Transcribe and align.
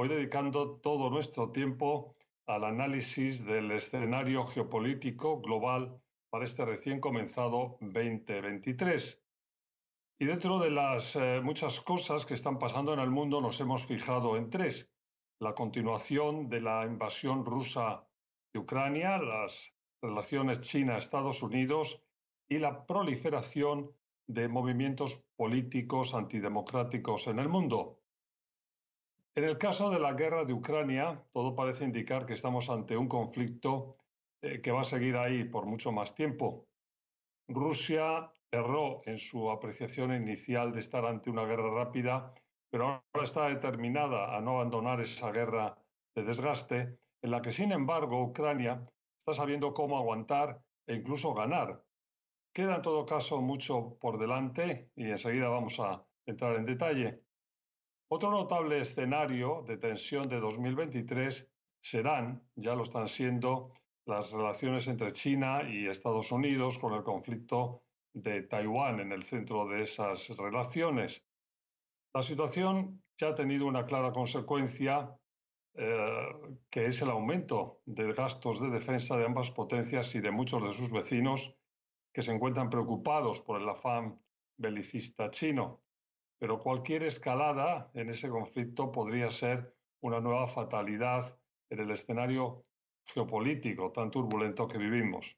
hoy 0.00 0.06
dedicando 0.06 0.76
todo 0.76 1.10
nuestro 1.10 1.50
tiempo 1.50 2.14
al 2.46 2.62
análisis 2.62 3.44
del 3.44 3.72
escenario 3.72 4.44
geopolítico 4.44 5.40
global 5.40 6.00
para 6.30 6.44
este 6.44 6.64
recién 6.64 7.00
comenzado 7.00 7.78
2023. 7.80 9.20
Y 10.20 10.24
dentro 10.24 10.60
de 10.60 10.70
las 10.70 11.16
eh, 11.16 11.40
muchas 11.42 11.80
cosas 11.80 12.24
que 12.26 12.34
están 12.34 12.60
pasando 12.60 12.92
en 12.92 13.00
el 13.00 13.10
mundo 13.10 13.40
nos 13.40 13.58
hemos 13.58 13.86
fijado 13.86 14.36
en 14.36 14.50
tres. 14.50 14.88
La 15.40 15.56
continuación 15.56 16.48
de 16.48 16.60
la 16.60 16.86
invasión 16.86 17.44
rusa 17.44 18.06
de 18.52 18.60
Ucrania, 18.60 19.18
las 19.18 19.74
relaciones 20.00 20.60
China-Estados 20.60 21.42
Unidos 21.42 22.00
y 22.48 22.60
la 22.60 22.86
proliferación 22.86 23.90
de 24.28 24.46
movimientos 24.46 25.24
políticos 25.34 26.14
antidemocráticos 26.14 27.26
en 27.26 27.40
el 27.40 27.48
mundo. 27.48 27.97
En 29.38 29.44
el 29.44 29.56
caso 29.56 29.88
de 29.88 30.00
la 30.00 30.14
guerra 30.14 30.44
de 30.44 30.52
Ucrania, 30.52 31.24
todo 31.32 31.54
parece 31.54 31.84
indicar 31.84 32.26
que 32.26 32.32
estamos 32.32 32.68
ante 32.68 32.96
un 32.96 33.06
conflicto 33.06 33.96
eh, 34.42 34.60
que 34.60 34.72
va 34.72 34.80
a 34.80 34.84
seguir 34.84 35.16
ahí 35.16 35.44
por 35.44 35.64
mucho 35.64 35.92
más 35.92 36.12
tiempo. 36.12 36.66
Rusia 37.46 38.32
erró 38.50 38.98
en 39.06 39.16
su 39.16 39.48
apreciación 39.48 40.12
inicial 40.12 40.72
de 40.72 40.80
estar 40.80 41.06
ante 41.06 41.30
una 41.30 41.44
guerra 41.44 41.72
rápida, 41.72 42.34
pero 42.68 42.86
ahora 42.86 43.22
está 43.22 43.48
determinada 43.48 44.36
a 44.36 44.40
no 44.40 44.56
abandonar 44.56 45.00
esa 45.00 45.30
guerra 45.30 45.78
de 46.16 46.24
desgaste, 46.24 46.98
en 47.22 47.30
la 47.30 47.40
que, 47.40 47.52
sin 47.52 47.70
embargo, 47.70 48.20
Ucrania 48.20 48.82
está 49.20 49.40
sabiendo 49.40 49.72
cómo 49.72 49.98
aguantar 49.98 50.60
e 50.84 50.96
incluso 50.96 51.32
ganar. 51.32 51.84
Queda 52.52 52.74
en 52.74 52.82
todo 52.82 53.06
caso 53.06 53.40
mucho 53.40 53.98
por 54.00 54.18
delante 54.18 54.90
y 54.96 55.08
enseguida 55.08 55.48
vamos 55.48 55.78
a 55.78 56.04
entrar 56.26 56.56
en 56.56 56.66
detalle. 56.66 57.27
Otro 58.10 58.30
notable 58.30 58.80
escenario 58.80 59.62
de 59.66 59.76
tensión 59.76 60.26
de 60.30 60.40
2023 60.40 61.46
serán, 61.82 62.42
ya 62.56 62.74
lo 62.74 62.84
están 62.84 63.06
siendo, 63.06 63.74
las 64.06 64.32
relaciones 64.32 64.88
entre 64.88 65.12
China 65.12 65.68
y 65.68 65.86
Estados 65.86 66.32
Unidos 66.32 66.78
con 66.78 66.94
el 66.94 67.02
conflicto 67.02 67.82
de 68.14 68.44
Taiwán 68.44 69.00
en 69.00 69.12
el 69.12 69.24
centro 69.24 69.68
de 69.68 69.82
esas 69.82 70.30
relaciones. 70.38 71.22
La 72.14 72.22
situación 72.22 73.02
ya 73.18 73.28
ha 73.28 73.34
tenido 73.34 73.66
una 73.66 73.84
clara 73.84 74.10
consecuencia, 74.10 75.14
eh, 75.74 76.28
que 76.70 76.86
es 76.86 77.02
el 77.02 77.10
aumento 77.10 77.82
de 77.84 78.14
gastos 78.14 78.58
de 78.62 78.70
defensa 78.70 79.18
de 79.18 79.26
ambas 79.26 79.50
potencias 79.50 80.14
y 80.14 80.20
de 80.20 80.30
muchos 80.30 80.62
de 80.62 80.72
sus 80.72 80.90
vecinos 80.90 81.54
que 82.14 82.22
se 82.22 82.32
encuentran 82.32 82.70
preocupados 82.70 83.42
por 83.42 83.60
el 83.60 83.68
afán 83.68 84.18
belicista 84.56 85.30
chino 85.30 85.82
pero 86.38 86.58
cualquier 86.58 87.02
escalada 87.02 87.90
en 87.94 88.10
ese 88.10 88.28
conflicto 88.28 88.92
podría 88.92 89.30
ser 89.30 89.74
una 90.00 90.20
nueva 90.20 90.46
fatalidad 90.46 91.38
en 91.70 91.80
el 91.80 91.90
escenario 91.90 92.62
geopolítico 93.04 93.90
tan 93.90 94.10
turbulento 94.10 94.68
que 94.68 94.78
vivimos. 94.78 95.36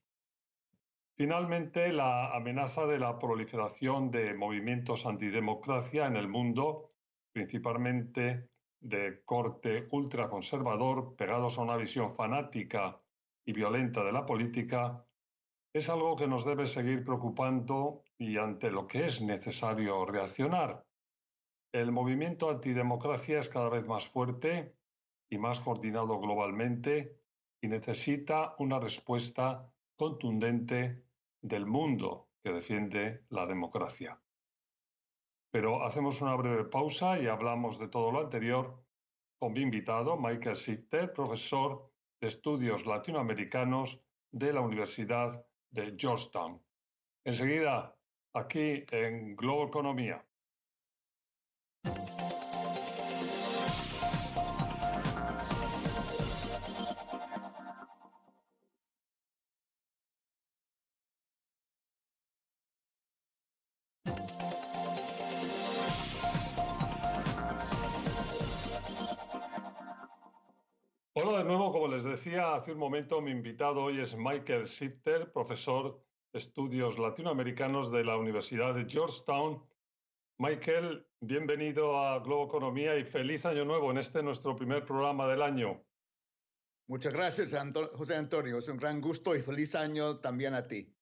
Finalmente, 1.15 1.91
la 1.91 2.35
amenaza 2.35 2.85
de 2.85 2.99
la 2.99 3.19
proliferación 3.19 4.11
de 4.11 4.33
movimientos 4.33 5.05
antidemocracia 5.05 6.05
en 6.05 6.15
el 6.15 6.27
mundo, 6.27 6.91
principalmente 7.31 8.49
de 8.79 9.21
corte 9.23 9.87
ultraconservador, 9.91 11.15
pegados 11.15 11.57
a 11.57 11.61
una 11.61 11.77
visión 11.77 12.11
fanática 12.11 12.99
y 13.45 13.53
violenta 13.53 14.03
de 14.03 14.11
la 14.11 14.25
política, 14.25 15.05
es 15.73 15.89
algo 15.89 16.15
que 16.15 16.27
nos 16.27 16.43
debe 16.43 16.67
seguir 16.67 17.03
preocupando 17.03 18.03
y 18.17 18.37
ante 18.37 18.71
lo 18.71 18.87
que 18.87 19.05
es 19.05 19.21
necesario 19.21 20.05
reaccionar. 20.05 20.83
El 21.73 21.93
movimiento 21.93 22.49
antidemocracia 22.49 23.39
es 23.39 23.47
cada 23.47 23.69
vez 23.69 23.87
más 23.87 24.05
fuerte 24.05 24.75
y 25.29 25.37
más 25.37 25.61
coordinado 25.61 26.19
globalmente 26.19 27.17
y 27.61 27.69
necesita 27.69 28.55
una 28.59 28.77
respuesta 28.77 29.71
contundente 29.95 31.05
del 31.41 31.65
mundo 31.65 32.27
que 32.43 32.51
defiende 32.51 33.23
la 33.29 33.45
democracia. 33.45 34.21
Pero 35.51 35.83
hacemos 35.83 36.21
una 36.21 36.35
breve 36.35 36.65
pausa 36.65 37.17
y 37.19 37.27
hablamos 37.27 37.79
de 37.79 37.87
todo 37.87 38.11
lo 38.11 38.19
anterior 38.19 38.83
con 39.39 39.53
mi 39.53 39.61
invitado, 39.61 40.17
Michael 40.17 40.57
Sichter, 40.57 41.13
profesor 41.13 41.89
de 42.19 42.27
estudios 42.27 42.85
latinoamericanos 42.85 44.01
de 44.31 44.51
la 44.51 44.61
Universidad 44.61 45.45
de 45.69 45.95
Georgetown. 45.97 46.61
Enseguida, 47.23 47.95
aquí 48.33 48.83
en 48.91 49.35
Globo 49.37 49.67
Economía. 49.67 50.25
De 71.41 71.47
nuevo, 71.47 71.71
como 71.71 71.87
les 71.87 72.03
decía 72.03 72.53
hace 72.53 72.71
un 72.71 72.77
momento, 72.77 73.19
mi 73.19 73.31
invitado 73.31 73.85
hoy 73.85 73.99
es 73.99 74.15
Michael 74.15 74.65
Shifter, 74.65 75.31
profesor 75.31 75.99
de 76.31 76.37
estudios 76.37 76.99
latinoamericanos 76.99 77.91
de 77.91 78.03
la 78.03 78.15
Universidad 78.15 78.75
de 78.75 78.85
Georgetown. 78.87 79.59
Michael, 80.37 81.03
bienvenido 81.19 81.97
a 81.97 82.19
Globo 82.19 82.45
Economía 82.45 82.95
y 82.95 83.03
feliz 83.03 83.43
año 83.47 83.65
nuevo 83.65 83.89
en 83.89 83.97
este 83.97 84.21
nuestro 84.21 84.55
primer 84.55 84.85
programa 84.85 85.27
del 85.27 85.41
año. 85.41 85.83
Muchas 86.87 87.11
gracias, 87.11 87.55
José 87.93 88.15
Antonio. 88.15 88.59
Es 88.59 88.67
un 88.67 88.77
gran 88.77 89.01
gusto 89.01 89.35
y 89.35 89.41
feliz 89.41 89.73
año 89.73 90.19
también 90.19 90.53
a 90.53 90.67
ti. 90.67 90.95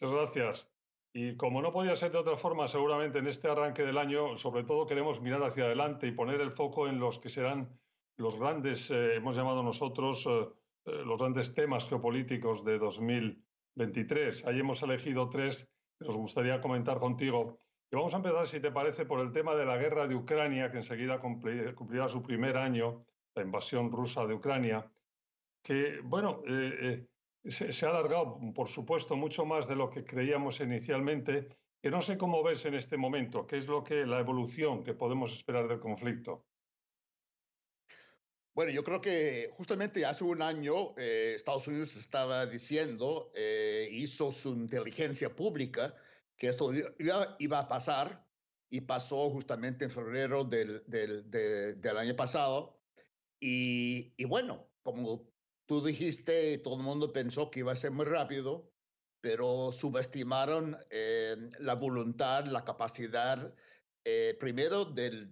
Muchas 0.00 0.12
gracias. 0.12 0.72
Y 1.12 1.36
como 1.36 1.62
no 1.62 1.72
podía 1.72 1.94
ser 1.94 2.10
de 2.10 2.18
otra 2.18 2.36
forma, 2.36 2.66
seguramente 2.66 3.18
en 3.18 3.28
este 3.28 3.46
arranque 3.46 3.84
del 3.84 3.98
año, 3.98 4.36
sobre 4.36 4.64
todo 4.64 4.84
queremos 4.84 5.20
mirar 5.20 5.44
hacia 5.44 5.66
adelante 5.66 6.08
y 6.08 6.12
poner 6.12 6.40
el 6.40 6.50
foco 6.50 6.88
en 6.88 6.98
los 6.98 7.20
que 7.20 7.28
serán 7.28 7.78
los 8.18 8.38
grandes, 8.38 8.90
eh, 8.90 9.14
hemos 9.14 9.36
llamado 9.36 9.62
nosotros, 9.62 10.26
eh, 10.26 10.48
eh, 10.86 11.02
los 11.04 11.18
grandes 11.18 11.54
temas 11.54 11.88
geopolíticos 11.88 12.64
de 12.64 12.78
2023. 12.78 14.44
Ahí 14.44 14.58
hemos 14.58 14.82
elegido 14.82 15.28
tres 15.30 15.68
que 15.98 16.04
nos 16.04 16.16
gustaría 16.16 16.60
comentar 16.60 16.98
contigo. 16.98 17.60
Y 17.90 17.96
vamos 17.96 18.12
a 18.14 18.18
empezar, 18.18 18.46
si 18.48 18.60
te 18.60 18.72
parece, 18.72 19.06
por 19.06 19.20
el 19.20 19.32
tema 19.32 19.54
de 19.54 19.64
la 19.64 19.78
guerra 19.78 20.06
de 20.06 20.16
Ucrania, 20.16 20.70
que 20.70 20.78
enseguida 20.78 21.18
cumplirá 21.20 22.08
su 22.08 22.22
primer 22.22 22.56
año, 22.56 23.06
la 23.34 23.42
invasión 23.42 23.90
rusa 23.90 24.26
de 24.26 24.34
Ucrania, 24.34 24.90
que, 25.62 26.00
bueno, 26.02 26.42
se, 27.44 27.86
ha 27.86 27.90
alargado, 27.90 28.38
por 28.54 28.68
supuesto, 28.68 29.16
mucho 29.16 29.46
más 29.46 29.68
de 29.68 29.76
lo 29.76 29.88
que 29.88 30.04
creíamos 30.04 30.60
inicialmente, 30.60 31.48
que 31.80 31.90
no 31.90 32.02
sé 32.02 32.18
cómo 32.18 32.42
ves 32.42 32.66
en 32.66 32.74
este 32.74 32.98
momento, 32.98 33.46
qué 33.46 33.56
es 33.56 33.68
lo 33.68 33.82
que, 33.82 34.04
la 34.04 34.18
evolución 34.18 34.84
que 34.84 34.92
podemos 34.92 35.32
esperar 35.32 35.66
del 35.66 35.78
conflicto. 35.78 36.44
Bueno, 38.58 38.72
yo 38.72 38.82
creo 38.82 39.00
que 39.00 39.52
justamente 39.56 40.04
hace 40.04 40.24
un 40.24 40.42
año 40.42 40.92
eh, 40.98 41.34
Estados 41.36 41.68
Unidos 41.68 41.94
estaba 41.94 42.44
diciendo, 42.44 43.30
eh, 43.36 43.88
hizo 43.92 44.32
su 44.32 44.48
inteligencia 44.48 45.32
pública, 45.32 45.94
que 46.36 46.48
esto 46.48 46.72
iba, 46.98 47.60
a 47.60 47.68
pasar 47.68 48.26
y 48.68 48.80
pasó 48.80 49.30
justamente 49.30 49.84
en 49.84 49.92
febrero 49.92 50.42
del, 50.42 50.82
del, 50.88 51.96
año 51.96 52.16
pasado. 52.16 52.80
Y, 53.38 54.12
y, 54.16 54.24
bueno, 54.24 54.68
como 54.82 55.30
tú 55.66 55.80
dijiste, 55.80 56.58
todo 56.58 56.78
el 56.78 56.82
mundo 56.82 57.12
pensó 57.12 57.52
que 57.52 57.60
iba 57.60 57.70
a 57.70 57.76
ser 57.76 57.92
muy 57.92 58.06
rápido, 58.06 58.72
pero 59.20 59.70
subestimaron 59.70 60.76
eh, 60.90 61.36
la 61.60 61.76
voluntad, 61.76 62.44
la 62.46 62.64
capacidad 62.64 63.54
eh, 64.10 64.34
primero 64.40 64.86
del, 64.86 65.28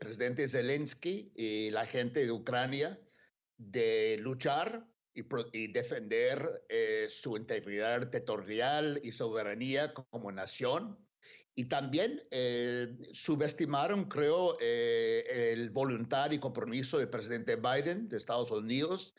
presidente 0.00 0.48
Zelensky 0.48 1.30
y 1.36 1.70
la 1.70 1.84
gente 1.84 2.24
de 2.24 2.32
Ucrania 2.32 2.98
de 3.58 4.16
luchar 4.18 4.86
y, 5.52 5.66
defender 5.68 6.64
eh, 6.70 7.06
su 7.10 7.36
integridad 7.36 8.08
territorial 8.08 8.98
y 9.02 9.12
soberanía 9.12 9.92
como 9.92 10.32
nación. 10.32 10.98
Y 11.54 11.66
también 11.66 12.22
eh, 12.30 12.96
subestimaron, 13.12 14.06
creo, 14.06 14.56
eh, 14.58 15.52
el 15.52 15.68
voluntario 15.68 16.38
y 16.38 16.40
compromiso 16.40 16.96
del 16.96 17.10
presidente 17.10 17.56
Biden 17.56 18.08
de 18.08 18.16
Estados 18.16 18.50
Unidos 18.50 19.12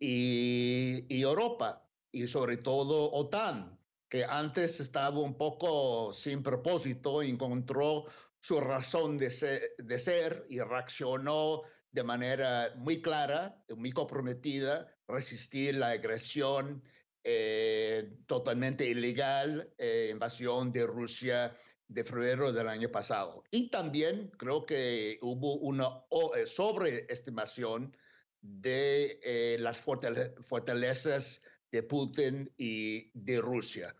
y, 0.00 1.04
y, 1.08 1.22
Europa, 1.22 1.88
y 2.10 2.26
sobre 2.26 2.56
todo 2.56 3.12
OTAN, 3.12 3.78
que 4.08 4.24
antes 4.24 4.80
estaba 4.80 5.20
un 5.20 5.36
poco 5.36 6.12
sin 6.12 6.42
propósito, 6.42 7.22
encontró 7.22 8.06
su 8.40 8.60
razón 8.60 9.18
de 9.18 9.30
ser, 9.30 10.46
y 10.48 10.60
reaccionó 10.60 11.62
de 11.90 12.04
manera 12.04 12.72
muy 12.76 13.02
clara, 13.02 13.62
muy 13.76 13.92
comprometida, 13.92 14.86
resistir 15.06 15.76
la 15.76 15.88
agresión 15.88 16.82
eh, 17.24 18.16
totalmente 18.26 18.86
ilegal, 18.86 19.72
eh, 19.78 20.08
invasión 20.12 20.70
de 20.72 20.86
Rusia 20.86 21.54
de 21.88 22.04
febrero 22.04 22.52
del 22.52 22.68
año 22.68 22.90
pasado. 22.90 23.42
Y 23.50 23.70
también 23.70 24.30
creo 24.36 24.64
que 24.64 25.18
hubo 25.22 25.56
una 25.56 25.88
eh, 26.36 26.46
sobreestimación 26.46 27.96
de 28.40 29.56
las 29.58 29.80
fortalezas 29.80 31.42
de 31.72 31.82
Putin 31.82 32.52
y 32.56 33.10
de 33.14 33.40
Rusia. 33.40 33.96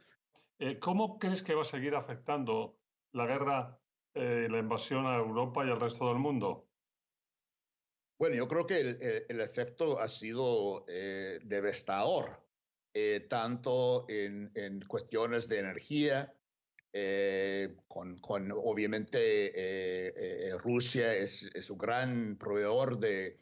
¿Cómo 0.81 1.19
crees 1.19 1.43
que 1.43 1.55
va 1.55 1.63
a 1.63 1.65
seguir 1.65 1.97
afectando 1.97 2.79
la 3.13 3.27
guerra, 3.27 3.79
la 4.15 4.59
invasión 4.59 5.07
a 5.07 5.17
Europa 5.17 5.65
y 5.65 5.71
al 5.71 5.81
resto 5.81 6.09
del 6.09 6.19
mundo? 6.19 6.69
Bueno, 8.19 8.35
yo 8.35 8.49
creo 8.49 8.67
que 8.67 8.81
el, 9.29 9.41
efecto 9.41 10.01
ha 10.01 10.09
sido 10.09 10.85
eh, 10.89 11.39
devastador, 11.45 12.43
eh, 12.93 13.27
tanto 13.29 14.07
en, 14.09 14.81
cuestiones 14.89 15.47
de 15.47 15.61
energía, 15.61 16.35
eh, 16.93 17.77
con, 17.87 18.19
obviamente 18.53 20.53
Rusia 20.59 21.15
es, 21.15 21.71
un 21.71 21.79
gran 21.79 22.37
proveedor 22.37 22.99
de, 22.99 23.39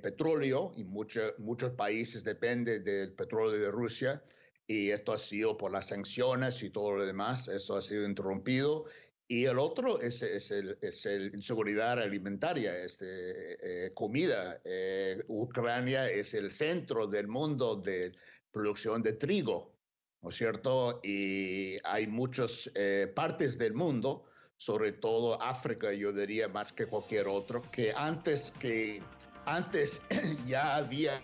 petróleo 0.00 0.70
y 0.76 0.84
muchos 0.84 1.70
países 1.76 2.22
dependen 2.22 2.84
del 2.84 3.12
petróleo 3.14 3.58
de 3.58 3.70
Rusia 3.72 4.22
y 4.64 4.90
esto 4.90 5.12
ha 5.12 5.18
sido 5.18 5.56
por 5.56 5.72
las 5.72 5.88
sanciones 5.88 6.62
y 6.62 6.70
todo 6.70 6.98
lo 6.98 7.04
demás, 7.04 7.48
eso 7.48 7.76
ha 7.76 7.82
sido 7.82 8.06
interrumpido 8.06 8.84
y 9.28 9.46
el 9.46 9.58
otro 9.58 10.00
es, 10.00 10.22
es, 10.22 10.50
el, 10.50 10.76
es 10.80 11.06
el 11.06 11.34
inseguridad 11.34 11.98
alimentaria, 11.98 12.76
este, 12.78 13.86
eh, 13.86 13.94
comida. 13.94 14.60
Eh, 14.64 15.22
Ucrania 15.28 16.08
es 16.08 16.34
el 16.34 16.50
centro 16.52 17.06
del 17.06 17.28
mundo 17.28 17.76
de 17.76 18.12
producción 18.50 19.02
de 19.02 19.14
trigo, 19.14 19.72
¿no 20.20 20.28
es 20.28 20.36
cierto? 20.36 21.00
Y 21.02 21.78
hay 21.84 22.06
muchas 22.06 22.70
eh, 22.74 23.10
partes 23.14 23.56
del 23.56 23.74
mundo, 23.74 24.24
sobre 24.56 24.92
todo 24.92 25.40
África, 25.40 25.92
yo 25.92 26.12
diría 26.12 26.48
más 26.48 26.72
que 26.72 26.86
cualquier 26.86 27.26
otro, 27.26 27.62
que 27.70 27.92
antes, 27.96 28.52
que 28.58 29.00
antes 29.46 30.02
ya 30.46 30.76
había 30.76 31.22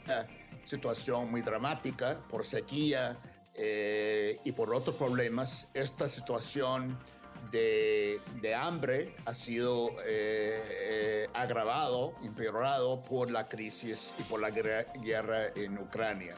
situación 0.64 1.30
muy 1.30 1.42
dramática 1.42 2.18
por 2.30 2.46
sequía 2.46 3.16
y 4.44 4.52
por 4.52 4.72
otros 4.72 4.94
problemas. 4.96 5.66
Esta 5.74 6.08
situación 6.08 6.96
de, 7.50 8.54
hambre 8.54 9.14
ha 9.26 9.34
sido 9.34 9.90
eh, 10.06 10.62
eh, 10.70 11.26
agravado, 11.34 12.14
empeorado 12.22 13.02
por 13.02 13.30
la 13.30 13.46
crisis 13.46 14.14
y 14.18 14.22
por 14.24 14.40
la 14.40 14.50
guerra, 14.50 14.84
en 15.54 15.78
Ucrania. 15.78 16.36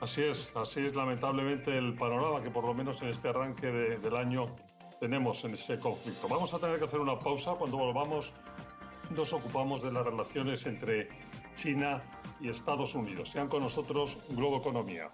Así 0.00 0.22
es, 0.22 0.48
así 0.54 0.86
es 0.86 0.94
lamentablemente 0.94 1.76
el 1.76 1.94
panorama 1.94 2.42
que 2.42 2.50
por 2.50 2.64
lo 2.64 2.74
menos 2.74 3.00
en 3.02 3.08
este 3.08 3.28
arranque 3.28 3.66
del 3.66 4.16
año 4.16 4.46
tenemos 5.00 5.44
en 5.44 5.54
ese 5.54 5.78
conflicto. 5.80 6.28
Vamos 6.28 6.52
a 6.52 6.58
tener 6.58 6.78
que 6.78 6.84
hacer 6.84 7.00
una 7.00 7.18
pausa. 7.18 7.52
Cuando 7.52 7.78
volvamos 7.78 8.32
nos 9.10 9.32
ocupamos 9.32 9.82
de 9.82 9.92
las 9.92 10.04
relaciones 10.04 10.66
entre 10.66 11.08
China 11.54 12.02
y 12.40 12.48
Estados 12.48 12.94
Unidos. 12.94 13.30
Sean 13.30 13.48
con 13.48 13.62
nosotros 13.62 14.18
Globo 14.30 14.58
Economía. 14.58 15.10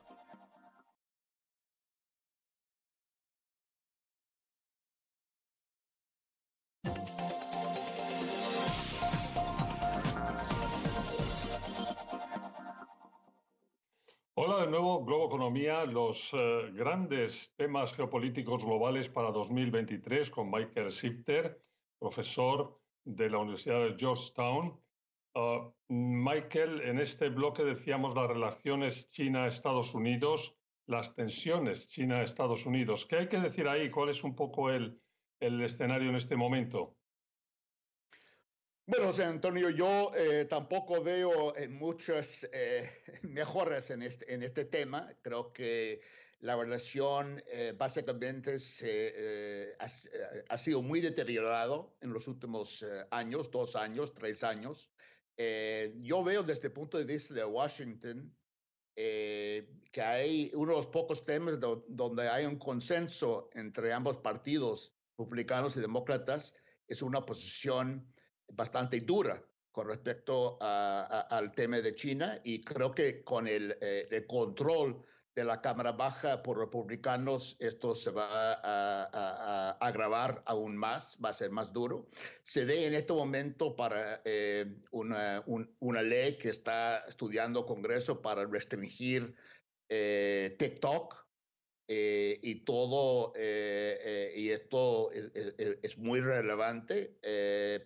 Los 15.87 16.33
eh, 16.33 16.71
grandes 16.75 17.53
temas 17.57 17.93
geopolíticos 17.93 18.65
globales 18.65 19.09
para 19.09 19.33
2023 19.33 20.31
con 20.31 20.51
Michael 20.51 20.93
Sifter, 20.93 21.61
profesor 21.99 22.79
de 23.05 23.29
la 23.29 23.39
Universidad 23.39 23.81
de 23.81 23.97
Georgetown. 23.99 24.79
Ah, 25.35 25.69
Michael, 25.89 26.83
en 26.83 26.99
este 26.99 27.31
bloque 27.31 27.65
decíamos 27.65 28.15
las 28.15 28.29
relaciones 28.29 29.11
China-Estados 29.11 29.95
Unidos, 29.95 30.57
las 30.87 31.15
tensiones 31.15 31.89
China-Estados 31.89 32.65
Unidos. 32.67 33.07
¿Qué 33.07 33.17
hay 33.17 33.29
que 33.29 33.41
decir 33.41 33.67
ahí? 33.67 33.91
¿Cuál 33.91 34.11
es 34.11 34.23
un 34.23 34.37
poco 34.37 34.71
el 34.71 35.01
escenario 35.41 36.11
en 36.11 36.17
este 36.17 36.37
momento? 36.37 36.97
Bueno, 38.85 39.07
José 39.07 39.23
Antonio, 39.23 39.71
yo 39.71 40.11
eh, 40.17 40.45
tampoco 40.45 41.05
veo 41.05 41.55
eh, 41.57 41.69
muchas 41.69 42.45
eh, 42.53 42.91
mejoras 43.23 43.91
en 43.91 44.03
este, 44.03 44.35
en 44.35 44.43
este 44.43 44.65
tema. 44.65 45.09
Creo 45.23 45.53
que 45.53 46.01
la 46.41 46.57
relación 46.57 47.41
básicamente 47.77 48.59
se, 48.59 49.77
ha, 49.79 49.87
ha, 50.53 50.59
sido 50.59 50.83
muy 50.83 51.01
deteriorado 51.01 51.97
en 52.01 52.13
los 52.13 52.27
últimos 52.27 52.85
años, 53.13 53.49
dos 53.53 53.77
años, 53.77 54.13
tres 54.13 54.43
años. 54.43 54.91
yo 56.01 56.25
veo 56.25 56.43
desde 56.43 56.67
el 56.67 56.73
punto 56.73 56.99
de 56.99 57.05
vista 57.05 57.33
de 57.33 57.45
Washington 57.45 58.37
que 58.97 60.03
hay 60.03 60.51
uno 60.55 60.73
de 60.73 60.79
los 60.79 60.89
pocos 60.89 61.25
temas 61.25 61.61
donde 61.61 62.29
hay 62.29 62.45
un 62.45 62.59
consenso 62.59 63.49
entre 63.55 63.93
ambos 63.93 64.17
partidos, 64.17 64.97
republicanos 65.17 65.77
y 65.77 65.81
demócratas, 65.81 66.57
es 66.89 67.03
una 67.03 67.25
posición 67.25 68.13
bastante 68.53 69.01
dura 69.01 69.43
con 69.71 69.89
respecto 69.89 70.59
al 70.61 71.53
tema 71.53 71.81
de 71.81 71.95
China 71.95 72.39
y 72.45 72.61
creo 72.63 72.95
que 72.95 73.25
con 73.25 73.49
el, 73.49 73.77
eh, 73.81 74.25
control 74.29 75.03
de 75.35 75.45
la 75.45 75.63
Cámara 75.63 75.93
Baja 75.93 76.43
por 76.43 76.59
republicanos, 76.59 77.57
esto 77.59 77.95
se 77.95 78.11
va 78.11 78.61
a, 78.63 79.79
agravar 79.81 80.43
aún 80.45 80.77
más, 80.77 81.19
va 81.25 81.31
a 81.31 81.33
ser 81.33 81.51
más 81.51 81.73
duro. 81.73 82.07
Se 82.43 82.67
ve 82.67 82.87
en 82.87 82.95
este 82.95 83.15
momento 83.15 83.75
para 83.75 84.21
eh, 84.27 84.67
una, 84.91 85.43
una, 85.47 86.03
ley 86.03 86.37
que 86.37 86.51
está 86.51 86.99
estudiando 87.09 87.65
Congreso 87.65 88.21
para 88.21 88.45
restringir 88.45 89.35
eh, 89.89 90.55
TikTok, 90.59 91.22
eh, 91.89 92.39
y 92.43 92.65
todo, 92.65 93.33
eh, 93.35 93.99
eh, 94.03 94.33
y 94.37 94.51
esto 94.51 95.11
es, 95.13 95.99
muy 95.99 96.21
relevante 96.21 97.19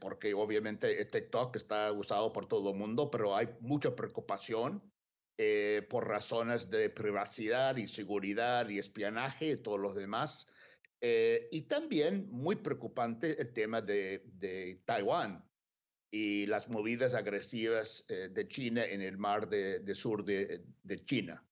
porque 0.01 0.35
obviamente 0.35 1.05
TikTok 1.07 1.57
está 1.57 1.91
usado 1.93 2.33
por 2.33 2.47
todo 2.47 2.71
el 2.71 2.77
mundo, 2.77 3.11
pero 3.11 3.35
hay 3.35 3.49
mucha 3.61 3.97
preocupación 3.97 4.83
por 5.89 6.09
razones 6.09 6.71
de 6.71 6.89
privacidad 6.91 7.77
y 7.77 7.89
seguridad 7.89 8.69
y 8.69 8.79
espionaje 8.79 9.51
y 9.51 9.57
todos 9.57 9.81
los 9.81 9.95
demás. 9.95 10.47
y 11.01 11.63
también 11.63 12.29
muy 12.31 12.57
preocupante 12.57 13.41
el 13.41 13.53
tema 13.53 13.81
de, 13.81 14.23
de 14.35 14.83
Taiwán 14.85 15.45
y 16.11 16.47
las 16.47 16.69
movidas 16.69 17.15
agresivas 17.15 18.05
de 18.09 18.49
China 18.49 18.85
en 18.85 19.03
el 19.03 19.19
mar 19.19 19.49
de, 19.49 19.81
de 19.81 19.95
sur 19.95 20.25
de, 20.25 20.63
de 20.85 21.05
China. 21.05 21.43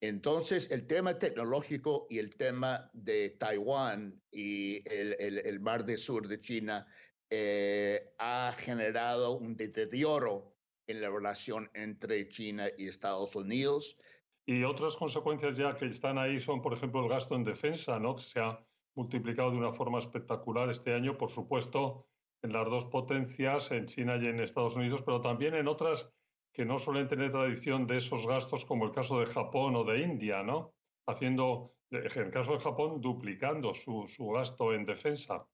Entonces, 0.00 0.70
el 0.70 0.86
tema 0.86 1.18
tecnológico 1.18 2.06
y 2.10 2.18
el 2.18 2.36
tema 2.36 2.90
de 2.92 3.30
Taiwán 3.30 4.20
y 4.30 4.82
el, 4.88 5.60
mar 5.60 5.84
del 5.84 5.98
sur 5.98 6.28
de 6.28 6.40
China 6.40 6.86
eh, 7.30 8.12
ha 8.18 8.54
generado 8.58 9.38
un 9.38 9.56
deterioro 9.56 10.54
en 10.86 11.00
la 11.00 11.10
relación 11.10 11.70
entre 11.74 12.28
China 12.28 12.66
y 12.76 12.88
Estados 12.88 13.34
Unidos. 13.34 13.96
Y 14.44 14.62
otras 14.64 14.96
consecuencias 14.96 15.56
ya 15.56 15.74
que 15.74 15.86
están 15.86 16.18
ahí 16.18 16.40
son, 16.40 16.62
por 16.62 16.74
ejemplo, 16.74 17.02
el 17.02 17.08
gasto 17.08 17.34
en 17.34 17.42
defensa, 17.42 17.98
¿no? 17.98 18.16
que 18.16 18.22
se 18.22 18.38
ha 18.38 18.64
multiplicado 18.94 19.50
de 19.50 19.58
una 19.58 19.72
forma 19.72 19.98
espectacular 19.98 20.70
este 20.70 20.94
año, 20.94 21.18
por 21.18 21.30
supuesto, 21.30 22.06
en 22.42 22.52
las 22.52 22.66
dos 22.66 22.86
potencias, 22.86 23.70
en 23.72 23.86
China 23.86 24.16
y 24.16 24.26
en 24.26 24.40
Estados 24.40 24.76
Unidos, 24.76 25.02
pero 25.02 25.20
también 25.20 25.54
en 25.54 25.68
otras 25.68 26.08
que 26.56 26.64
no 26.64 26.78
suelen 26.78 27.06
tener 27.06 27.30
tradición 27.30 27.86
de 27.86 27.98
esos 27.98 28.26
gastos 28.26 28.64
como 28.64 28.86
el 28.86 28.92
caso 28.92 29.20
de 29.20 29.26
Japón 29.26 29.76
o 29.76 29.84
de 29.84 30.00
India, 30.00 30.42
¿no? 30.42 30.74
Haciendo, 31.06 31.76
en 31.90 32.22
el 32.22 32.30
caso 32.30 32.54
de 32.54 32.60
Japón, 32.60 32.98
duplicando 33.02 33.74
su, 33.74 34.06
su 34.06 34.28
gasto 34.30 34.72
en 34.72 34.86
defensa. 34.86 35.46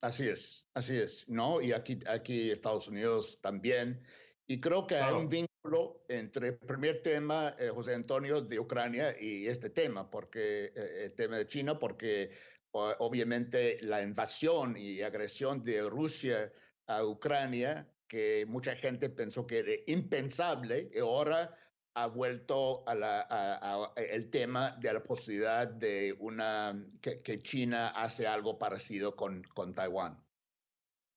Así 0.00 0.28
es, 0.28 0.64
así 0.74 0.96
es, 0.96 1.28
¿no? 1.28 1.60
Y 1.60 1.72
aquí, 1.72 1.98
aquí 2.06 2.52
Estados 2.52 2.86
Unidos 2.86 3.40
también. 3.42 4.00
Y 4.46 4.60
creo 4.60 4.86
que 4.86 4.94
hay 4.94 5.12
un 5.12 5.28
vínculo 5.28 6.04
entre 6.08 6.50
el 6.50 6.58
primer 6.58 7.02
tema, 7.02 7.56
eh, 7.58 7.70
José 7.70 7.92
Antonio, 7.92 8.40
de 8.42 8.60
Ucrania 8.60 9.16
y 9.20 9.48
este 9.48 9.70
tema, 9.70 10.08
porque 10.08 10.66
eh, 10.66 11.04
el 11.06 11.14
tema 11.16 11.36
de 11.36 11.48
China, 11.48 11.80
porque 11.80 12.30
obviamente 12.70 13.78
la 13.82 14.00
invasión 14.00 14.76
y 14.76 15.02
agresión 15.02 15.64
de 15.64 15.82
Rusia 15.82 16.52
a 16.86 17.04
Ucrania, 17.04 17.92
que 18.12 18.44
mucha 18.46 18.76
gente 18.76 19.08
pensó 19.08 19.46
que 19.46 19.60
era 19.60 19.72
impensable, 19.86 20.90
y 20.94 20.98
ahora 20.98 21.56
ha 21.94 22.06
vuelto 22.08 22.84
a, 22.86 23.90
el 23.96 24.28
tema 24.28 24.72
de 24.72 24.92
la 24.92 25.02
posibilidad 25.02 25.66
de 25.66 26.14
una 26.18 26.78
que, 27.00 27.42
China 27.42 27.88
hace 27.88 28.26
algo 28.26 28.58
parecido 28.58 29.16
con, 29.16 29.42
con 29.54 29.72
Taiwán. 29.72 30.22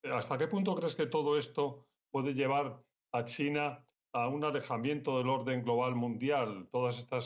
¿Hasta 0.06 0.38
qué 0.38 0.48
punto 0.48 0.74
crees 0.74 0.96
que 0.96 1.08
todo 1.08 1.38
esto 1.38 1.86
puede 2.12 2.34
llevar 2.34 2.82
a 3.12 3.25
China 3.25 3.86
a 4.14 4.30
un 4.30 4.46
alejamiento 4.46 5.18
del 5.18 5.28
orden 5.28 5.64
global 5.64 5.96
mundial? 5.96 6.70
Todas 6.72 6.98
estas 6.98 7.25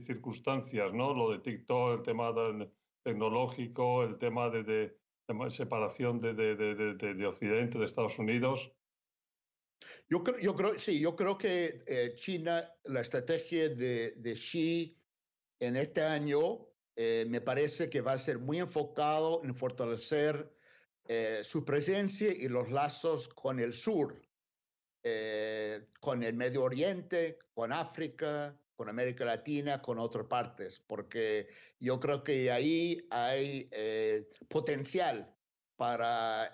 circunstancias, 0.00 0.92
¿no? 0.92 1.14
Lo 1.14 1.30
de 1.30 1.38
TikTok, 1.38 1.98
el 1.98 2.02
tema 2.02 2.32
tecnológico, 3.04 4.02
el 4.02 4.18
tema 4.18 4.50
de, 4.50 4.96
separación 5.50 6.18
de, 6.18 6.34
de, 6.34 7.26
Occidente, 7.26 7.78
de 7.78 7.84
Estados 7.84 8.18
Unidos. 8.18 8.72
Yo 10.08 10.22
creo, 10.22 10.38
yo 10.38 10.54
creo, 10.54 10.78
sí, 10.78 11.00
yo 11.00 11.16
creo 11.16 11.38
que 11.38 11.82
eh, 11.86 12.14
China, 12.14 12.64
la 12.84 13.00
estrategia 13.00 13.68
de, 13.70 14.12
de 14.16 14.34
Xi 14.34 14.98
en 15.60 15.76
este 15.76 16.02
año 16.02 16.68
eh, 16.96 17.26
me 17.28 17.40
parece 17.40 17.88
que 17.88 18.00
va 18.00 18.12
a 18.12 18.18
ser 18.18 18.38
muy 18.38 18.58
enfocado 18.58 19.42
en 19.44 19.54
fortalecer 19.54 20.52
eh, 21.06 21.40
su 21.42 21.64
presencia 21.64 22.30
y 22.30 22.48
los 22.48 22.70
lazos 22.70 23.28
con 23.28 23.60
el 23.60 23.72
sur, 23.72 24.20
con 26.00 26.22
el 26.22 26.34
Medio 26.34 26.62
Oriente, 26.62 27.38
con 27.52 27.72
África, 27.72 28.58
con 28.74 28.88
América 28.88 29.26
Latina, 29.26 29.82
con 29.82 29.98
otras 29.98 30.26
partes, 30.26 30.80
porque 30.86 31.48
yo 31.78 32.00
creo 32.00 32.24
que 32.24 32.50
ahí 32.50 33.06
hay 33.10 33.68
potencial 34.48 35.36
para, 35.76 36.50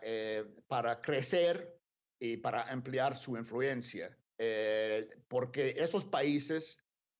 para 0.67 1.01
crecer 1.01 1.80
y 2.21 2.37
para 2.37 2.63
ampliar 2.65 3.17
su 3.17 3.37
influencia, 3.37 4.17
eh, 4.37 5.09
porque 5.27 5.75
esos 5.77 6.05
países 6.05 6.79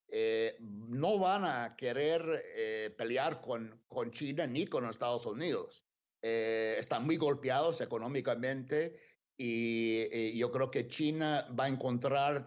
eh, 0.09 0.57
no 0.61 1.19
van 1.19 1.45
a 1.45 1.75
querer 1.75 2.23
eh, 2.55 2.95
pelear 2.97 3.41
con, 3.41 3.83
con 3.89 4.11
China 4.11 4.47
ni 4.47 4.67
con 4.67 4.85
Estados 4.85 5.27
Unidos. 5.27 5.85
están 6.23 7.07
muy 7.07 7.17
golpeados 7.17 7.81
económicamente 7.81 8.95
y, 9.39 10.37
yo 10.37 10.51
creo 10.51 10.71
que 10.71 10.87
China 10.87 11.49
va 11.59 11.65
a 11.65 11.69
encontrar 11.69 12.47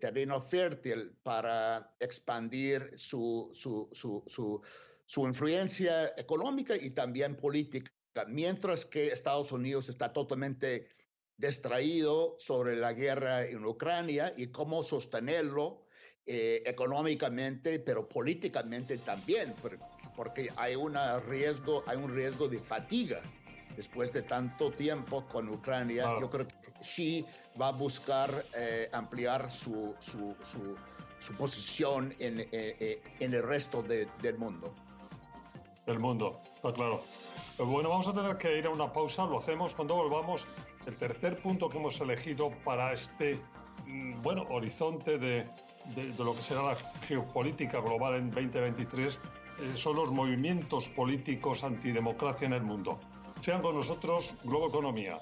terreno 0.00 0.40
fértil 0.40 1.12
para 1.22 1.94
expandir 2.00 2.90
su, 2.96 3.50
su, 3.52 3.90
su, 3.92 4.24
su, 4.26 4.62
su 5.04 5.26
influencia 5.26 6.12
económica 6.16 6.74
y 6.74 6.90
también 6.90 7.36
política, 7.36 7.92
mientras 8.28 8.86
que 8.86 9.08
Estados 9.08 9.52
Unidos 9.52 9.90
está 9.90 10.10
totalmente 10.10 10.88
distraído 11.36 12.36
sobre 12.38 12.76
la 12.76 12.92
guerra 12.92 13.44
en 13.44 13.64
Ucrania 13.64 14.32
y 14.36 14.48
cómo 14.48 14.82
sostenerlo 14.82 15.82
eh, 16.24 16.62
económicamente, 16.66 17.80
pero 17.80 18.08
políticamente 18.08 18.98
también, 18.98 19.54
porque 20.14 20.48
hay, 20.56 20.76
una 20.76 21.18
riesgo, 21.18 21.82
hay 21.86 21.96
un 21.96 22.14
riesgo 22.14 22.46
de 22.46 22.60
fatiga 22.60 23.20
después 23.76 24.12
de 24.12 24.22
tanto 24.22 24.70
tiempo 24.70 25.26
con 25.26 25.48
Ucrania. 25.48 26.04
Yo 26.20 26.30
creo 26.30 26.46
que 26.46 26.54
Xi 26.80 27.26
va 27.60 27.68
a 27.68 27.72
buscar 27.72 28.44
eh, 28.54 28.88
ampliar 28.92 29.50
su, 29.50 29.96
su, 29.98 30.36
su, 30.44 31.34
posición 31.34 32.14
en, 32.20 32.46
eh, 32.52 33.02
en, 33.18 33.34
el 33.34 33.42
resto 33.42 33.82
del 33.82 34.38
mundo. 34.38 34.72
El 35.86 35.98
mundo, 35.98 36.38
está 36.54 36.72
claro. 36.72 37.02
Bueno, 37.58 37.88
vamos 37.88 38.06
a 38.06 38.12
tener 38.12 38.38
que 38.38 38.58
ir 38.58 38.66
a 38.66 38.70
una 38.70 38.92
pausa, 38.92 39.26
lo 39.26 39.38
hacemos 39.38 39.74
cuando 39.74 39.96
volvamos 39.96 40.46
el 40.86 40.96
tercer 40.96 41.40
punto 41.40 41.68
que 41.68 41.78
hemos 41.78 42.00
elegido 42.00 42.50
para 42.64 42.92
este 42.92 43.38
mm, 43.86 44.22
bueno, 44.22 44.44
horizonte 44.50 45.18
de, 45.18 45.44
lo 46.18 46.34
que 46.34 46.40
será 46.40 46.62
la 46.62 46.76
geopolítica 47.06 47.80
global 47.80 48.14
en 48.14 48.30
2023 48.30 49.14
eh, 49.14 49.72
son 49.74 49.96
los 49.96 50.10
movimientos 50.10 50.88
políticos 50.88 51.64
antidemocracia 51.64 52.46
en 52.46 52.54
el 52.54 52.62
mundo. 52.62 52.98
Sean 53.42 53.60
con 53.60 53.76
nosotros 53.76 54.36
Globo 54.44 54.68
Economía. 54.68 55.18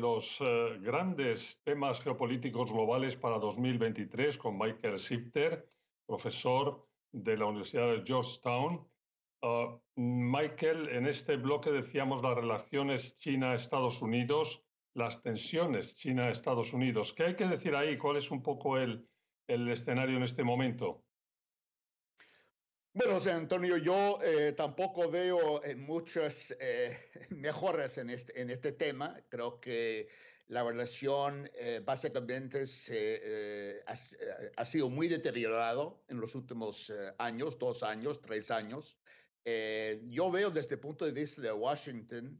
Los 0.00 0.40
eh, 0.40 0.78
grandes 0.80 1.60
temas 1.62 2.00
geopolíticos 2.00 2.72
globales 2.72 3.16
para 3.16 3.38
2023 3.38 4.36
con 4.38 4.58
Michael 4.58 4.96
Shifter, 4.96 5.68
profesor 6.06 6.86
de 7.12 7.36
la 7.36 7.46
Universidad 7.46 7.92
de 7.92 8.02
Georgetown. 8.04 8.86
Ah, 9.42 9.78
Michael, 9.96 10.88
en 10.88 11.06
este 11.06 11.36
bloque 11.36 11.70
decíamos 11.70 12.22
las 12.22 12.34
relaciones 12.34 13.16
China-Estados 13.18 14.02
Unidos, 14.02 14.64
las 14.94 15.22
tensiones 15.22 15.96
China-Estados 15.96 16.72
Unidos. 16.72 17.12
¿Qué 17.12 17.24
hay 17.24 17.36
que 17.36 17.46
decir 17.46 17.74
ahí? 17.74 17.96
¿Cuál 17.96 18.16
es 18.16 18.30
un 18.30 18.42
poco 18.42 18.78
el, 18.78 19.08
el 19.48 19.68
escenario 19.68 20.16
en 20.16 20.24
este 20.24 20.42
momento? 20.42 21.03
Bueno, 22.96 23.14
José 23.14 23.32
Antonio, 23.32 23.76
yo 23.76 24.20
eh, 24.22 24.52
tampoco 24.52 25.10
veo 25.10 25.64
eh, 25.64 25.74
muchas 25.74 26.54
eh, 26.60 26.96
mejoras 27.30 27.98
en 27.98 28.08
este, 28.08 28.40
en 28.40 28.50
este 28.50 28.70
tema. 28.70 29.20
Creo 29.30 29.60
que 29.60 30.08
la 30.46 30.62
relación 30.62 31.50
básicamente 31.84 32.68
se, 32.68 33.82
ha, 33.86 33.94
ha, 34.56 34.64
sido 34.64 34.90
muy 34.90 35.08
deteriorado 35.08 36.04
en 36.06 36.20
los 36.20 36.36
últimos 36.36 36.92
años, 37.18 37.58
dos 37.58 37.82
años, 37.82 38.20
tres 38.20 38.50
años. 38.50 38.98
yo 39.44 40.30
veo 40.30 40.50
desde 40.50 40.74
el 40.74 40.80
punto 40.80 41.06
de 41.06 41.12
vista 41.12 41.40
de 41.40 41.50
Washington 41.50 42.38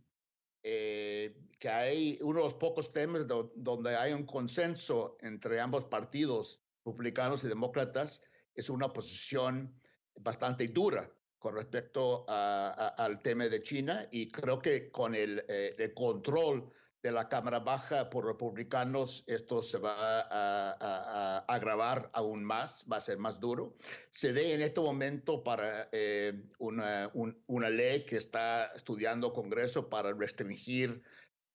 que 0.63 1.69
hay 1.69 2.19
uno 2.21 2.41
de 2.41 2.45
los 2.45 2.55
pocos 2.55 2.93
temas 2.93 3.27
donde 3.27 3.97
hay 3.97 4.13
un 4.13 4.27
consenso 4.27 5.17
entre 5.23 5.59
ambos 5.59 5.85
partidos, 5.87 6.63
republicanos 6.85 7.43
y 7.43 7.49
demócratas, 7.49 8.23
es 8.55 8.69
una 8.69 8.93
posición 8.93 9.75
bastante 10.21 10.67
dura 10.69 11.09
con 11.39 11.57
respecto 11.57 12.25
al 12.27 13.21
tema 13.21 13.49
de 13.49 13.63
China 13.63 14.09
y 14.11 14.29
creo 14.29 14.61
que 14.61 14.91
con 14.91 15.15
el, 15.15 15.45
eh, 15.47 15.75
el, 15.79 15.93
control 15.93 16.73
de 17.03 17.13
la 17.13 17.29
Cámara 17.29 17.59
Baja 17.59 18.09
por 18.09 18.25
republicanos 18.25 19.25
esto 19.27 19.61
se 19.61 19.77
va 19.77 20.27
a, 20.31 21.45
agravar 21.47 22.09
aún 22.15 22.43
más, 22.43 22.87
va 22.91 22.97
a 22.97 23.01
ser 23.01 23.19
más 23.19 23.39
duro. 23.41 23.77
Se 24.09 24.33
ve 24.33 24.55
en 24.55 24.63
este 24.63 24.81
momento 24.81 25.45
para 25.45 25.91
eh, 25.93 26.33
una, 26.59 27.11
una, 27.13 27.69
ley 27.69 28.07
que 28.07 28.17
está 28.17 28.73
estudiando 28.75 29.35
Congreso 29.35 29.91
para 29.91 30.15
restringir 30.15 31.03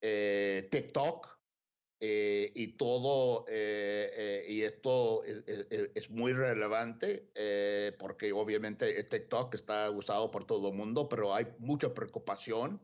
eh, 0.02 0.68
TikTok 0.70 1.39
eh, 2.02 2.54
y 2.56 2.78
todo, 2.78 3.44
eh, 3.50 4.10
eh, 4.16 4.46
y 4.48 4.62
esto 4.62 5.22
es, 5.26 6.10
muy 6.10 6.32
relevante 6.32 7.30
porque 8.00 8.32
obviamente 8.32 9.04
TikTok 9.04 9.54
está 9.54 9.92
usado 9.92 10.32
por 10.32 10.46
todo 10.46 10.70
el 10.70 10.76
mundo, 10.76 11.10
pero 11.10 11.36
hay 11.36 11.48
mucha 11.58 11.94
preocupación 11.94 12.82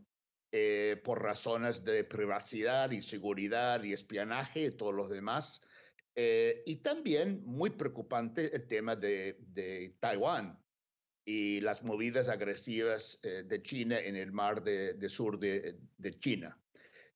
por 1.04 1.22
razones 1.22 1.84
de 1.84 2.04
privacidad 2.04 2.92
y 2.92 3.02
seguridad 3.02 3.84
y 3.84 3.94
espionaje 3.94 4.66
y 4.66 4.72
todos 4.72 4.94
los 4.94 5.10
demás. 5.10 5.62
y 6.16 6.76
también 6.78 7.42
muy 7.46 7.70
preocupante 7.70 8.54
el 8.54 8.68
tema 8.68 8.96
de, 8.98 9.38
de 9.54 9.96
Taiwán 10.02 10.62
y 11.26 11.62
las 11.62 11.84
movidas 11.84 12.28
agresivas 12.28 13.20
de 13.22 13.62
China 13.64 13.98
en 14.00 14.18
el 14.18 14.32
mar 14.34 14.62
de, 14.62 14.94
de 14.94 15.10
sur 15.10 15.40
de, 15.40 15.78
de 15.98 16.14
China. 16.20 16.58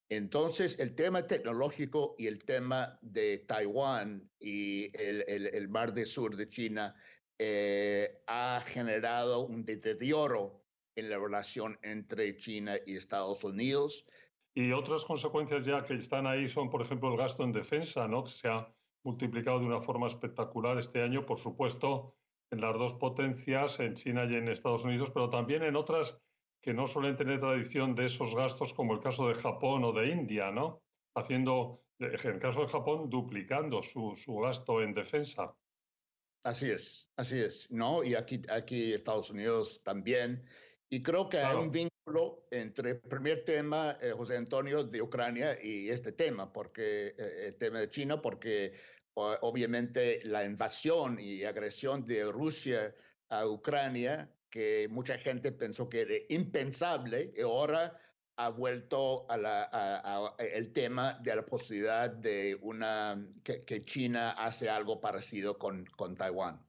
Entonces, 0.10 0.80
el 0.80 0.96
tema 0.96 1.28
tecnológico 1.28 2.16
y 2.18 2.26
el 2.26 2.44
tema 2.44 2.98
de 3.02 3.38
Taiwán 3.40 4.28
y 4.40 4.86
el, 5.00 5.24
el, 5.28 5.70
mar 5.70 5.94
del 5.94 6.08
sur 6.08 6.36
de 6.36 6.50
China 6.50 6.96
eh, 7.38 8.24
ha 8.26 8.60
generado 8.66 9.46
un 9.46 9.64
deterioro 9.64 10.64
en 10.96 11.12
la 11.12 11.20
relación 11.20 11.78
entre 11.84 12.36
China 12.38 12.76
y 12.88 12.96
Estados 12.96 13.44
Unidos. 13.44 14.06
Y 14.56 14.72
otras 14.72 15.06
consecuencias 15.06 15.64
ya 15.64 15.84
que 15.84 15.94
están 15.94 16.26
ahí 16.26 16.50
son, 16.50 16.72
por 16.72 16.82
ejemplo, 16.82 17.12
el 17.12 17.18
gasto 17.18 17.44
en 17.44 17.52
defensa, 17.52 18.08
¿no? 18.08 18.24
que 18.24 18.32
se 18.32 18.48
ha 18.48 18.68
multiplicado 19.04 19.60
de 19.60 19.68
una 19.68 19.80
forma 19.80 20.08
espectacular 20.08 20.78
este 20.80 21.04
año, 21.04 21.26
por 21.26 21.38
supuesto, 21.38 22.16
en 22.52 22.62
las 22.62 22.74
dos 22.74 22.96
potencias, 22.96 23.80
en 23.80 23.94
China 23.94 24.26
y 24.26 24.36
en 24.36 24.48
Estados 24.48 24.84
Unidos, 24.84 25.12
pero 25.12 25.30
también 25.30 25.64
en 25.64 25.76
otras 25.76 26.20
que 26.62 26.74
no 26.74 26.88
suelen 26.88 27.16
tener 27.16 27.40
tradición 27.40 27.96
de 27.96 28.06
esos 28.06 28.36
gastos 28.36 28.74
como 28.74 28.94
el 28.94 29.00
caso 29.00 29.28
de 29.28 29.36
Japón 29.36 29.84
o 29.84 29.94
de 29.94 30.10
India, 30.10 30.52
¿no? 30.52 30.82
Haciendo, 31.16 31.84
en 32.00 32.14
el 32.14 32.40
caso 32.40 32.62
de 32.62 32.68
Japón, 32.68 33.10
duplicando 33.10 33.82
su, 33.82 34.16
gasto 34.42 34.82
en 34.82 34.94
defensa. 34.94 35.54
Así 36.44 36.70
es, 36.70 37.10
así 37.18 37.40
es, 37.40 37.70
¿no? 37.72 38.04
Y 38.04 38.16
aquí, 38.16 38.42
aquí 38.50 38.94
Estados 38.94 39.30
Unidos 39.30 39.82
también. 39.84 40.44
Y 40.90 41.02
creo 41.02 41.30
que 41.30 41.38
hay 41.40 41.56
un 41.56 41.72
vínculo 41.72 42.48
entre 42.52 42.92
el 42.92 43.00
primer 43.00 43.44
tema, 43.44 43.98
eh, 44.02 44.12
José 44.12 44.38
Antonio, 44.38 44.84
de 44.84 45.02
Ucrania 45.02 45.58
y 45.62 45.90
este 45.90 46.14
tema, 46.14 46.52
porque 46.52 47.16
eh, 47.18 47.48
el 47.48 47.58
tema 47.58 47.80
de 47.80 47.90
China, 47.90 48.22
porque 48.22 48.74
obviamente 49.14 50.22
la 50.24 50.46
invasión 50.46 51.20
y 51.20 51.44
agresión 51.44 52.06
de 52.06 52.32
Rusia 52.32 52.96
a 53.30 53.46
Ucrania, 53.46 54.32
que 54.50 54.88
mucha 54.90 55.18
gente 55.18 55.52
pensó 55.52 55.90
que 55.90 56.02
era 56.02 56.16
impensable, 56.30 57.34
y 57.36 57.42
ahora 57.42 57.98
ha 58.38 58.50
vuelto 58.50 59.26
a 59.30 60.36
el 60.40 60.72
tema 60.72 61.14
de 61.22 61.36
la 61.36 61.46
posibilidad 61.46 62.10
de 62.10 62.58
una, 62.62 63.22
que, 63.44 63.82
China 63.82 64.32
hace 64.32 64.70
algo 64.70 65.02
parecido 65.02 65.58
con, 65.58 65.86
con 65.98 66.16
Taiwán. 66.16 66.66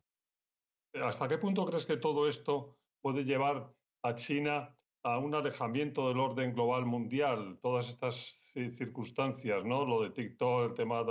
¿Hasta 0.94 1.28
qué 1.28 1.38
punto 1.38 1.64
crees 1.64 1.86
que 1.86 1.96
todo 1.96 2.28
esto 2.28 2.76
puede 3.00 3.22
llevar 3.22 3.72
a 4.02 4.14
China 4.16 4.76
a 5.04 5.18
un 5.18 5.32
alejamiento 5.34 6.08
del 6.08 6.18
orden 6.18 6.52
global 6.52 6.86
mundial? 6.86 7.58
Todas 7.62 7.88
estas 7.88 8.40
circunstancias, 8.52 9.64
¿no? 9.64 9.84
Lo 9.84 10.02
de 10.02 10.10
TikTok, 10.10 10.70
el 10.70 10.74
tema 10.74 11.04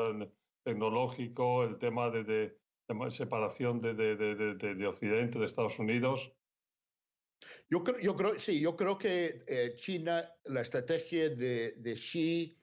tecnológico, 0.63 1.63
el 1.63 1.77
tema 1.77 2.09
de, 2.09 2.23
de, 2.25 3.11
separación 3.11 3.79
de, 3.79 3.93
de, 3.93 4.87
Occidente, 4.87 5.39
de 5.39 5.45
Estados 5.45 5.79
Unidos. 5.79 6.33
Yo 7.69 7.83
creo, 7.83 7.99
yo 7.99 8.15
creo, 8.15 8.39
sí, 8.39 8.59
yo 8.59 8.75
creo 8.75 8.97
que 8.97 9.43
eh, 9.47 9.73
China, 9.75 10.23
la 10.45 10.61
estrategia 10.61 11.29
de, 11.29 11.73
de 11.73 11.93
Xi 11.93 12.57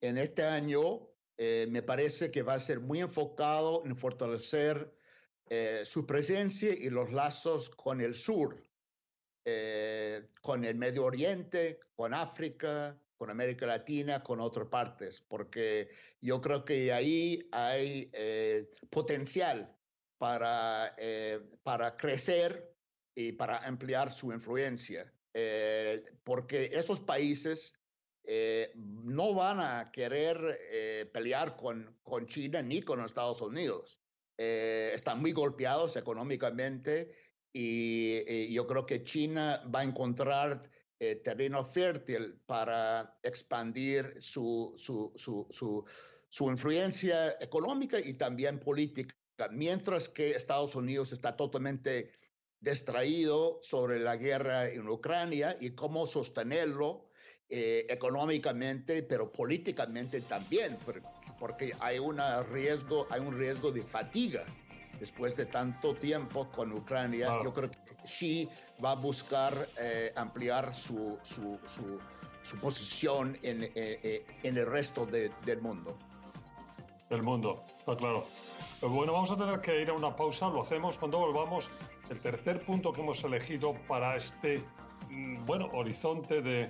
en 0.00 0.18
este 0.18 0.44
año, 0.44 1.08
eh, 1.36 1.66
me 1.70 1.82
parece 1.82 2.30
que 2.30 2.42
va 2.42 2.54
a 2.54 2.60
ser 2.60 2.80
muy 2.80 3.00
enfocado 3.00 3.82
en 3.84 3.96
fortalecer 3.96 4.92
eh, 5.46 5.82
su 5.84 6.06
presencia 6.06 6.72
y 6.72 6.90
los 6.90 7.12
lazos 7.12 7.70
con 7.70 8.00
el 8.00 8.14
sur, 8.14 8.62
con 10.42 10.64
el 10.64 10.76
Medio 10.76 11.04
Oriente, 11.06 11.80
con 11.96 12.14
África, 12.14 12.96
con 13.16 13.30
América 13.30 13.66
Latina, 13.66 14.22
con 14.22 14.38
otras 14.38 14.68
partes, 14.68 15.20
porque 15.20 15.90
yo 16.20 16.40
creo 16.40 16.64
que 16.64 16.92
ahí 16.92 17.48
hay 17.50 18.12
potencial 18.90 19.76
para, 20.18 20.94
para 21.64 21.96
crecer 21.96 22.69
y 23.20 23.32
para 23.32 23.58
ampliar 23.58 24.12
su 24.12 24.32
influencia, 24.32 25.12
eh, 25.34 26.02
porque 26.24 26.70
esos 26.72 27.00
países 27.00 27.74
eh, 28.24 28.72
no 28.74 29.34
van 29.34 29.60
a 29.60 29.90
querer 29.92 30.58
eh, 30.70 31.10
pelear 31.12 31.56
con, 31.56 31.98
con 32.02 32.26
China 32.26 32.62
ni 32.62 32.82
con 32.82 33.04
Estados 33.04 33.40
Unidos. 33.40 34.00
están 34.38 35.20
muy 35.20 35.32
golpeados 35.32 35.96
económicamente 35.96 37.10
y, 37.52 38.54
yo 38.54 38.66
creo 38.66 38.86
que 38.86 39.04
China 39.04 39.62
va 39.74 39.80
a 39.80 39.84
encontrar 39.84 40.62
terreno 40.98 41.62
fértil 41.64 42.40
para 42.46 43.18
expandir 43.22 44.16
su, 44.20 44.74
su, 44.78 45.12
su, 45.16 45.46
su, 45.50 45.84
su 46.30 46.50
influencia 46.50 47.36
económica 47.40 47.98
y 48.00 48.14
también 48.14 48.58
política, 48.58 49.14
mientras 49.50 50.08
que 50.08 50.30
Estados 50.30 50.74
Unidos 50.74 51.12
está 51.12 51.36
totalmente 51.36 52.19
distraído 52.60 53.58
sobre 53.62 53.98
la 54.00 54.16
guerra 54.16 54.68
en 54.68 54.88
Ucrania 54.88 55.56
y 55.60 55.70
cómo 55.70 56.06
sostenerlo 56.06 57.06
eh, 57.48 57.86
económicamente, 57.88 59.02
pero 59.02 59.32
políticamente 59.32 60.20
también, 60.20 60.78
porque 61.38 61.72
hay, 61.80 61.98
una 61.98 62.42
riesgo, 62.42 63.06
hay 63.10 63.20
un 63.20 63.36
riesgo 63.36 63.72
de 63.72 63.82
fatiga 63.82 64.44
después 65.00 65.36
de 65.36 65.46
tanto 65.46 65.94
tiempo 65.94 66.48
con 66.50 66.72
Ucrania. 66.72 67.40
Yo 67.42 67.52
creo 67.52 67.70
que 67.70 67.78
Xi 68.06 68.48
va 68.84 68.92
a 68.92 68.94
buscar 68.94 69.68
eh, 69.78 70.12
ampliar 70.14 70.74
su, 70.74 71.18
su, 71.22 71.58
su, 72.44 72.56
posición 72.58 73.36
en, 73.42 73.70
eh, 73.74 74.24
en, 74.42 74.56
el 74.58 74.66
resto 74.66 75.06
del 75.06 75.60
mundo. 75.62 75.98
El 77.08 77.22
mundo, 77.22 77.60
está 77.78 77.96
claro. 77.96 78.24
Bueno, 78.80 79.12
vamos 79.12 79.30
a 79.30 79.36
tener 79.36 79.60
que 79.60 79.82
ir 79.82 79.90
a 79.90 79.92
una 79.92 80.14
pausa, 80.14 80.48
lo 80.48 80.62
hacemos 80.62 80.98
cuando 80.98 81.18
volvamos 81.18 81.68
el 82.10 82.20
tercer 82.20 82.60
punto 82.64 82.92
que 82.92 83.00
hemos 83.00 83.22
elegido 83.24 83.74
para 83.88 84.16
este 84.16 84.62
mm, 85.10 85.46
bueno, 85.46 85.68
horizonte 85.72 86.42
de, 86.42 86.68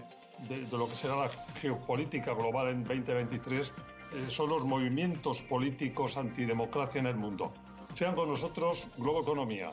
lo 0.71 0.87
que 0.87 0.95
será 0.95 1.17
la 1.17 1.31
geopolítica 1.61 2.35
global 2.35 2.69
en 2.69 2.85
2023 2.85 3.73
eh, 4.13 4.27
son 4.29 4.51
los 4.51 4.65
movimientos 4.65 5.43
políticos 5.43 6.17
antidemocracia 6.17 7.01
en 7.01 7.07
el 7.07 7.17
mundo. 7.17 7.53
Sean 7.95 8.15
con 8.15 8.29
nosotros 8.29 8.89
Globo 8.99 9.23
Economía. 9.23 9.73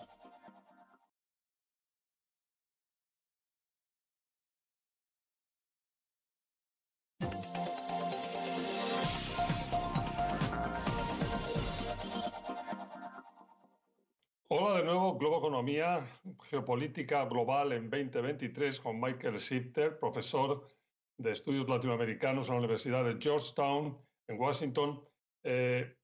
Hola 15.17 15.25
de 15.25 15.29
nuevo, 15.29 15.39
Globo 15.39 15.47
Economía, 15.47 16.07
Geopolítica 16.43 17.25
Global 17.25 17.71
en 17.71 17.89
2023 17.89 18.79
con 18.79 18.99
Michael 18.99 19.37
Shifter, 19.37 19.97
profesor 19.99 20.67
de 21.17 21.31
Estudios 21.31 21.67
Latinoamericanos 21.67 22.47
en 22.47 22.53
la 22.53 22.59
Universidad 22.59 23.03
de 23.03 23.17
Georgetown 23.19 23.97
en 24.27 24.39
Washington. 24.39 25.01
Eh, 25.43 25.95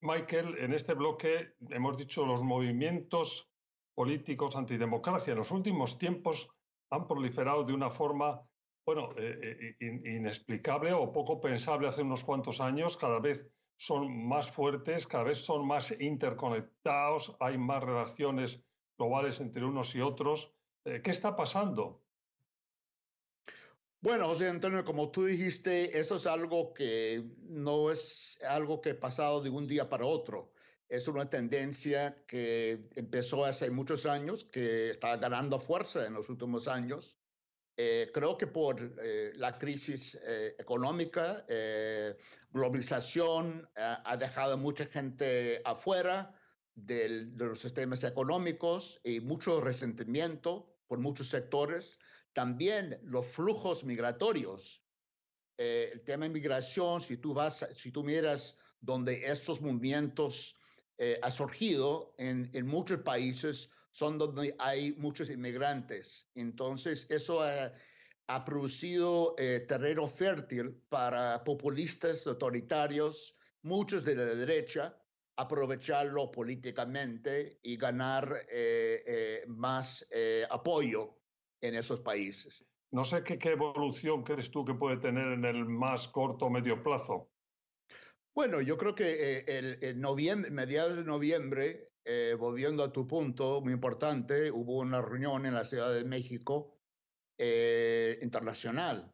Michael, 0.00 0.56
en 0.58 0.72
este 0.72 0.94
bloque 0.94 1.54
hemos 1.68 1.98
dicho 1.98 2.24
los 2.24 2.42
movimientos 2.42 3.50
políticos 3.94 4.56
antidemocracia 4.56 5.32
en 5.32 5.38
los 5.38 5.50
últimos 5.50 5.98
tiempos 5.98 6.48
han 6.90 7.06
proliferado 7.06 7.64
de 7.64 7.74
una 7.74 7.90
forma, 7.90 8.40
bueno, 8.86 9.10
eh, 9.18 9.76
eh, 9.80 10.00
inexplicable 10.16 10.94
o 10.94 11.12
poco 11.12 11.40
pensable 11.40 11.88
hace 11.88 12.02
unos 12.02 12.24
cuantos 12.24 12.60
años, 12.60 12.96
cada 12.96 13.20
vez 13.20 13.46
son 13.82 14.28
más 14.28 14.48
fuertes, 14.52 15.08
cada 15.08 15.24
vez 15.24 15.38
son 15.38 15.66
más 15.66 15.92
interconectados, 15.98 17.34
hay 17.40 17.58
más 17.58 17.82
relaciones 17.82 18.60
globales 18.96 19.40
entre 19.40 19.64
unos 19.64 19.92
y 19.96 20.00
otros. 20.00 20.54
Eh, 20.84 21.00
¿Qué 21.02 21.10
está 21.10 21.34
pasando? 21.34 22.00
Bueno, 24.00 24.28
José 24.28 24.48
Antonio, 24.48 24.84
como 24.84 25.10
tú 25.10 25.24
dijiste, 25.24 25.98
eso 25.98 26.14
es 26.14 26.26
algo 26.26 26.72
que 26.72 27.24
no 27.40 27.90
es 27.90 28.38
algo 28.48 28.80
que 28.80 28.90
ha 28.90 29.00
pasado 29.00 29.42
de 29.42 29.50
un 29.50 29.66
día 29.66 29.88
para 29.88 30.06
otro. 30.06 30.52
Es 30.88 31.08
una 31.08 31.28
tendencia 31.28 32.24
que 32.28 32.88
empezó 32.94 33.44
hace 33.44 33.68
muchos 33.72 34.06
años, 34.06 34.44
que 34.44 34.90
está 34.90 35.16
ganando 35.16 35.58
fuerza 35.58 36.06
en 36.06 36.14
los 36.14 36.28
últimos 36.28 36.68
años 36.68 37.16
eh, 37.76 38.10
creo 38.12 38.36
que 38.36 38.46
por 38.46 38.78
eh, 39.00 39.32
la 39.36 39.56
crisis 39.56 40.18
eh, 40.22 40.54
económica, 40.58 41.44
globalización 42.50 43.68
ha 43.76 44.16
dejado 44.16 44.58
mucha 44.58 44.86
gente 44.86 45.62
afuera 45.64 46.34
de 46.74 47.30
los 47.36 47.60
sistemas 47.60 48.04
económicos 48.04 49.00
y 49.04 49.20
mucho 49.20 49.60
resentimiento 49.60 50.76
por 50.86 50.98
muchos 50.98 51.30
sectores. 51.30 51.98
También 52.34 52.98
los 53.02 53.26
flujos 53.26 53.84
migratorios. 53.84 54.82
el 55.56 56.02
tema 56.04 56.24
de 56.24 56.30
migración, 56.30 57.00
si 57.00 57.16
tú 57.16 57.32
vas, 57.32 57.66
si 57.74 57.90
tú 57.90 58.02
miras 58.02 58.56
donde 58.80 59.24
estos 59.24 59.60
movimientos 59.60 60.56
han 61.22 61.32
surgido 61.32 62.14
en, 62.18 62.50
en 62.52 62.66
muchos 62.66 63.00
países, 63.00 63.70
son 63.92 64.18
donde 64.18 64.54
hay 64.58 64.92
muchos 64.94 65.30
inmigrantes. 65.30 66.28
Entonces, 66.34 67.06
eso 67.10 67.42
ha, 67.42 67.72
producido 68.46 69.34
eh, 69.36 69.66
terreno 69.68 70.08
fértil 70.08 70.74
para 70.88 71.44
populistas 71.44 72.26
autoritarios, 72.26 73.36
muchos 73.60 74.04
de 74.04 74.16
la 74.16 74.24
derecha, 74.24 74.96
aprovecharlo 75.36 76.30
políticamente 76.30 77.58
y 77.62 77.76
ganar 77.76 78.46
eh, 78.50 79.02
eh, 79.06 79.44
más 79.48 80.08
apoyo 80.48 81.18
en 81.60 81.74
esos 81.74 82.00
países. 82.00 82.64
No 82.90 83.04
sé 83.04 83.22
qué, 83.22 83.38
qué, 83.38 83.50
evolución 83.50 84.22
crees 84.22 84.50
tú 84.50 84.64
que 84.64 84.74
puede 84.74 84.96
tener 84.96 85.26
en 85.28 85.44
el 85.44 85.66
más 85.66 86.08
corto 86.08 86.46
o 86.46 86.50
medio 86.50 86.82
plazo. 86.82 87.30
Bueno, 88.34 88.62
yo 88.62 88.78
creo 88.78 88.94
que 88.94 89.44
el, 89.46 90.00
noviembre, 90.00 90.50
mediados 90.50 90.96
de 90.96 91.04
noviembre 91.04 91.91
eh, 92.04 92.34
volviendo 92.36 92.82
a 92.82 92.92
tu 92.92 93.06
punto, 93.06 93.60
muy 93.60 93.72
importante, 93.72 94.50
hubo 94.50 94.78
una 94.78 95.00
reunión 95.00 95.46
en 95.46 95.54
la 95.54 95.64
Ciudad 95.64 95.94
de 95.94 96.04
México 96.04 96.76
eh, 97.38 98.18
internacional, 98.22 99.12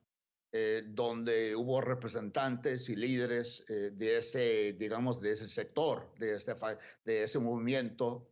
eh, 0.51 0.83
donde 0.87 1.55
hubo 1.55 1.83
representantes 1.83 2.89
y 2.89 2.97
líderes 2.97 3.63
de 3.69 4.17
ese, 4.17 4.73
digamos, 4.73 5.21
de 5.21 5.33
ese 5.33 5.47
sector, 5.47 6.15
de 6.19 6.37
ese, 6.37 6.57
de 7.05 7.25
ese 7.25 7.39
movimiento 7.39 8.31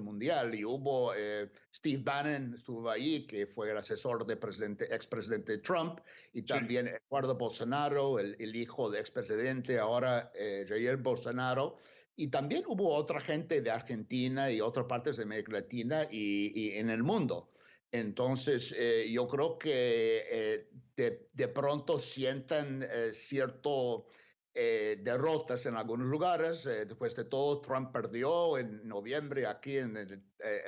mundial. 0.00 0.52
Y 0.56 0.64
hubo 0.64 1.12
Steve 1.72 2.02
Bannon, 2.02 2.54
estuvo 2.54 2.90
ahí, 2.90 3.24
que 3.28 3.46
fue 3.46 3.70
el 3.70 3.76
asesor 3.76 4.26
del 4.26 4.38
presidente, 4.38 4.92
expresidente 4.92 5.58
Trump, 5.58 6.00
y 6.32 6.42
también 6.42 6.88
Eduardo 6.88 7.36
Bolsonaro, 7.36 8.18
el, 8.18 8.34
el 8.40 8.56
hijo 8.56 8.90
del 8.90 9.00
expresidente, 9.00 9.78
ahora 9.78 10.32
Jair 10.66 10.96
Bolsonaro 10.96 11.78
y 12.16 12.28
también 12.28 12.64
hubo 12.66 12.94
otra 12.94 13.20
gente 13.20 13.60
de 13.60 13.70
Argentina 13.70 14.50
y 14.50 14.60
otras 14.60 14.86
partes 14.86 15.16
de 15.16 15.22
América 15.22 15.52
Latina 15.52 16.06
y, 16.10 16.70
en 16.74 16.90
el 16.90 17.02
mundo. 17.02 17.48
Entonces, 17.92 18.74
eh, 18.78 19.10
yo 19.10 19.26
creo 19.26 19.58
que 19.58 20.24
eh, 20.30 20.68
de, 20.96 21.28
de, 21.32 21.48
pronto 21.48 21.98
sientan 21.98 22.86
cierto 23.12 24.06
derrotas 24.52 25.64
en 25.64 25.76
algunos 25.76 26.08
lugares. 26.08 26.64
después 26.64 27.14
de 27.16 27.24
todo, 27.24 27.60
Trump 27.62 27.92
perdió 27.92 28.58
en 28.58 28.86
noviembre 28.86 29.46
aquí 29.46 29.78
en 29.78 29.96
el, 29.96 30.22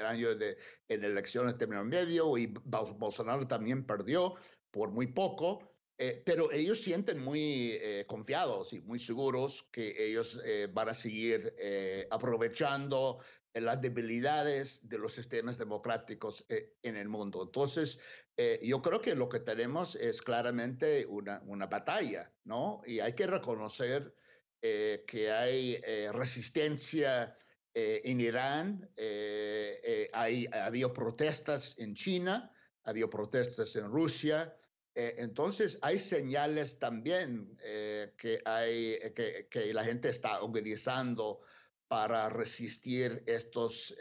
año 0.06 0.34
de 0.34 0.56
en 0.88 1.04
elecciones 1.04 1.54
de 1.54 1.58
término 1.58 1.84
medio 1.84 2.38
y 2.38 2.46
Bolsonaro 2.46 3.46
también 3.46 3.84
perdió 3.84 4.34
por 4.70 4.90
muy 4.90 5.08
poco. 5.08 5.71
Eh, 6.04 6.20
pero 6.26 6.50
ellos 6.50 6.80
sienten 6.80 7.20
muy 7.20 7.78
eh, 7.80 8.04
confiados 8.08 8.72
y 8.72 8.80
muy 8.80 8.98
seguros 8.98 9.68
que 9.70 9.94
ellos 10.04 10.40
eh, 10.44 10.68
van 10.68 10.88
a 10.88 10.94
seguir 10.94 11.54
aprovechando 12.10 13.20
las 13.54 13.80
debilidades 13.80 14.80
de 14.88 14.98
los 14.98 15.12
sistemas 15.12 15.58
democráticos 15.58 16.44
en 16.48 16.96
el 16.96 17.08
mundo. 17.08 17.42
Entonces, 17.42 18.00
yo 18.62 18.80
creo 18.80 19.00
que 19.00 19.14
lo 19.14 19.28
que 19.28 19.40
tenemos 19.40 19.94
es 19.94 20.22
claramente 20.22 21.06
una, 21.06 21.42
una 21.46 21.66
batalla, 21.66 22.32
¿no? 22.44 22.80
Y 22.86 23.00
hay 23.00 23.12
que 23.12 23.26
reconocer 23.26 24.14
que 24.60 25.30
hay 25.30 25.80
resistencia 26.12 27.36
en 27.74 28.20
Irán, 28.20 28.90
hay, 30.14 30.48
ha 30.50 30.64
habido 30.64 30.92
protestas 30.94 31.76
en 31.78 31.94
China, 31.94 32.50
ha 32.84 32.90
habido 32.90 33.10
protestas 33.10 33.76
en 33.76 33.90
Rusia, 33.90 34.56
eh, 34.94 35.14
entonces, 35.18 35.78
hay 35.80 35.98
señales 35.98 36.78
también 36.78 37.56
eh, 37.62 38.12
que, 38.18 38.40
hay, 38.44 38.98
eh, 39.00 39.48
que, 39.50 39.72
la 39.72 39.84
gente 39.84 40.10
está 40.10 40.42
organizando 40.42 41.40
para 41.88 42.28
resistir 42.30 43.22
estas 43.26 43.94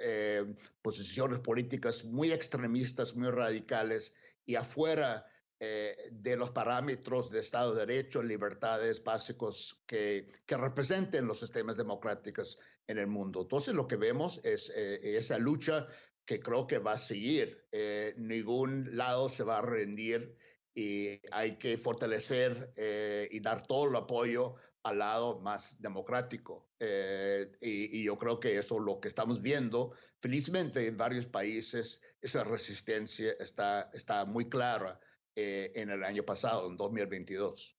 posiciones 0.82 1.40
políticas 1.40 2.06
muy 2.06 2.32
extremistas, 2.32 3.16
muy 3.16 3.30
radicales 3.30 4.14
y 4.46 4.56
afuera 4.56 5.26
de 5.60 6.38
los 6.38 6.52
parámetros 6.52 7.30
de 7.30 7.42
Estado 7.42 7.76
de 7.76 7.86
Derecho, 7.86 8.24
libertades 8.24 9.04
básicos 9.04 9.84
que, 9.86 10.26
que, 10.46 10.56
representen 10.56 11.28
los 11.28 11.42
sistemas 11.42 11.76
democráticos 11.76 12.58
en 12.88 12.98
el 12.98 13.08
mundo. 13.08 13.42
Entonces, 13.42 13.76
lo 13.76 13.86
que 13.90 13.98
vemos 13.98 14.40
es 14.46 14.70
esa 14.70 15.38
lucha 15.38 15.86
que 16.24 16.40
creo 16.40 16.66
que 16.68 16.80
va 16.80 16.94
a 16.94 16.98
seguir. 16.98 17.68
ningún 18.16 18.96
lado 18.96 19.30
se 19.30 19.44
va 19.44 19.58
a 19.58 19.64
rendir 19.64 20.38
y 20.74 21.20
hay 21.32 21.58
que 21.58 21.78
fortalecer 21.78 22.72
eh, 22.78 23.28
y 23.32 23.40
dar 23.40 23.66
todo 23.68 23.90
el 23.90 23.96
apoyo 23.96 24.56
al 24.84 25.00
lado 25.00 25.40
más 25.42 25.80
democrático. 25.82 26.70
Eh, 26.80 27.52
y, 27.62 28.04
yo 28.04 28.18
creo 28.18 28.40
que 28.40 28.58
eso 28.58 28.78
es 28.78 28.82
lo 28.82 29.00
que 29.00 29.10
estamos 29.10 29.42
viendo. 29.42 29.94
Felizmente 30.22 30.88
en 30.88 30.98
varios 30.98 31.26
países 31.26 32.02
esa 32.22 32.44
resistencia 32.44 33.34
está, 33.40 33.90
está 33.94 34.26
muy 34.26 34.50
clara 34.50 35.00
eh, 35.36 35.72
en 35.76 35.90
el 35.90 36.04
año 36.04 36.24
pasado, 36.24 36.70
en 36.70 36.78
2022. 36.78 37.78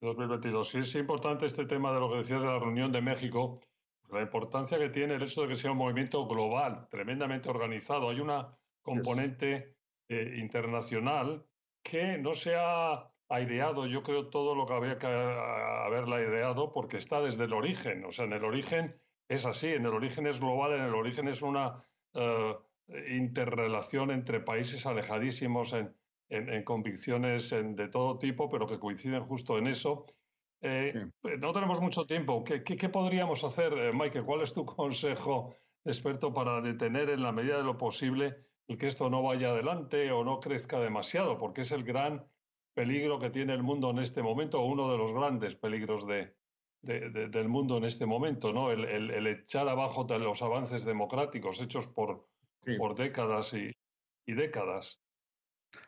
2022. 0.00 0.70
Sí, 0.70 0.78
es 0.78 0.94
importante 0.94 1.46
este 1.46 1.64
tema 1.64 1.92
de 1.92 2.00
lo 2.00 2.10
que 2.10 2.18
decías 2.18 2.42
de 2.42 2.48
la 2.48 2.60
reunión 2.60 2.92
de 2.92 3.00
México, 3.00 3.60
la 4.10 4.22
importancia 4.22 4.78
que 4.78 4.90
tiene 4.90 5.14
el 5.14 5.22
hecho 5.22 5.42
de 5.42 5.48
que 5.48 5.56
sea 5.56 5.72
un 5.72 5.78
movimiento 5.78 6.26
global, 6.28 6.86
tremendamente 6.90 7.48
organizado. 7.48 8.10
Hay 8.10 8.20
una 8.20 8.56
componente 8.82 9.76
internacional 10.08 11.47
que 11.88 12.18
no 12.18 12.34
se 12.34 12.54
ha 12.54 13.10
aireado, 13.28 13.86
yo 13.86 14.02
creo, 14.02 14.28
todo 14.28 14.54
lo 14.54 14.66
que 14.66 14.74
habría 14.74 14.98
que 14.98 15.06
haberla 15.06 16.16
aireado, 16.16 16.72
porque 16.72 16.98
está 16.98 17.20
desde 17.20 17.44
el 17.44 17.54
origen. 17.54 18.04
O 18.04 18.10
sea, 18.10 18.26
en 18.26 18.34
el 18.34 18.44
origen 18.44 19.00
es 19.28 19.46
así, 19.46 19.68
en 19.68 19.86
el 19.86 19.94
origen 19.94 20.26
es 20.26 20.38
global, 20.38 20.72
en 20.72 20.84
el 20.84 20.94
origen 20.94 21.28
es 21.28 21.42
una 21.42 21.82
eh, 22.14 22.54
interrelación 23.10 24.10
entre 24.10 24.40
países 24.40 24.86
alejadísimos 24.86 25.72
en, 25.72 25.94
convicciones 26.64 27.48
de 27.50 27.88
todo 27.88 28.18
tipo, 28.18 28.50
pero 28.50 28.66
que 28.66 28.78
coinciden 28.78 29.22
justo 29.22 29.56
en 29.56 29.66
eso. 29.66 30.04
Eh, 30.60 30.92
no 31.38 31.52
tenemos 31.54 31.80
mucho 31.80 32.04
tiempo. 32.04 32.44
¿Qué, 32.44 32.62
qué 32.62 32.88
podríamos 32.90 33.44
hacer, 33.44 33.72
eh, 33.72 33.92
Michael? 33.94 34.26
¿Cuál 34.26 34.42
es 34.42 34.52
tu 34.52 34.66
consejo 34.66 35.54
experto 35.84 36.34
para 36.34 36.60
detener 36.60 37.08
en 37.08 37.22
la 37.22 37.32
medida 37.32 37.56
de 37.56 37.64
lo 37.64 37.78
posible 37.78 38.36
el 38.68 38.76
que 38.76 38.86
esto 38.86 39.08
no 39.08 39.22
vaya 39.22 39.50
adelante 39.50 40.12
o 40.12 40.24
no 40.24 40.40
crezca 40.40 40.78
demasiado, 40.78 41.38
porque 41.38 41.62
es 41.62 41.72
el 41.72 41.84
gran 41.84 42.26
peligro 42.74 43.18
que 43.18 43.30
tiene 43.30 43.54
el 43.54 43.62
mundo 43.62 43.90
en 43.90 43.98
este 43.98 44.22
momento, 44.22 44.60
o 44.60 44.66
uno 44.66 44.92
de 44.92 44.98
los 44.98 45.12
grandes 45.12 45.56
peligros 45.56 46.06
de, 46.06 46.34
del 46.82 47.48
mundo 47.48 47.78
en 47.78 47.84
este 47.84 48.06
momento, 48.06 48.52
¿no? 48.52 48.70
El, 48.70 49.26
echar 49.26 49.68
abajo 49.68 50.06
los 50.18 50.42
avances 50.42 50.84
democráticos 50.84 51.60
hechos 51.60 51.88
por, 51.88 52.28
por 52.76 52.94
décadas 52.94 53.54
y, 53.54 53.74
décadas. 54.26 55.00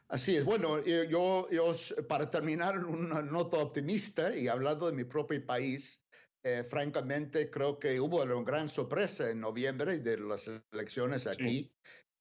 Así 0.08 0.36
es. 0.36 0.44
Bueno, 0.44 0.82
yo, 0.82 1.48
yo, 1.50 1.72
para 2.08 2.30
terminar 2.30 2.84
una 2.84 3.22
nota 3.22 3.58
optimista 3.58 4.34
y 4.34 4.48
hablando 4.48 4.86
de 4.86 4.96
mi 4.96 5.04
propio 5.04 5.44
país, 5.44 6.02
eh, 6.42 6.64
francamente 6.64 7.50
creo 7.50 7.78
que 7.78 8.00
hubo 8.00 8.22
una 8.22 8.42
gran 8.42 8.68
sorpresa 8.70 9.30
en 9.30 9.40
noviembre 9.40 9.98
de 9.98 10.16
las 10.16 10.50
elecciones 10.72 11.26
aquí 11.26 11.70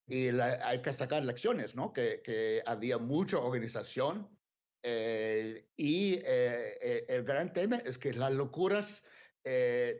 y 0.09 0.29
hay 0.39 0.81
que 0.81 0.91
sacar 0.91 1.23
lecciones, 1.23 1.75
¿no? 1.75 1.93
Que, 1.93 2.21
que 2.23 2.61
había 2.65 2.97
mucha 2.97 3.37
organización 3.37 4.27
eh, 4.81 5.67
y 5.75 6.13
eh, 6.13 6.77
eh, 6.81 7.05
el 7.09 7.23
gran 7.23 7.51
tema 7.51 7.77
es 7.77 7.97
que 7.97 8.13
las 8.13 8.33
locuras 8.33 9.03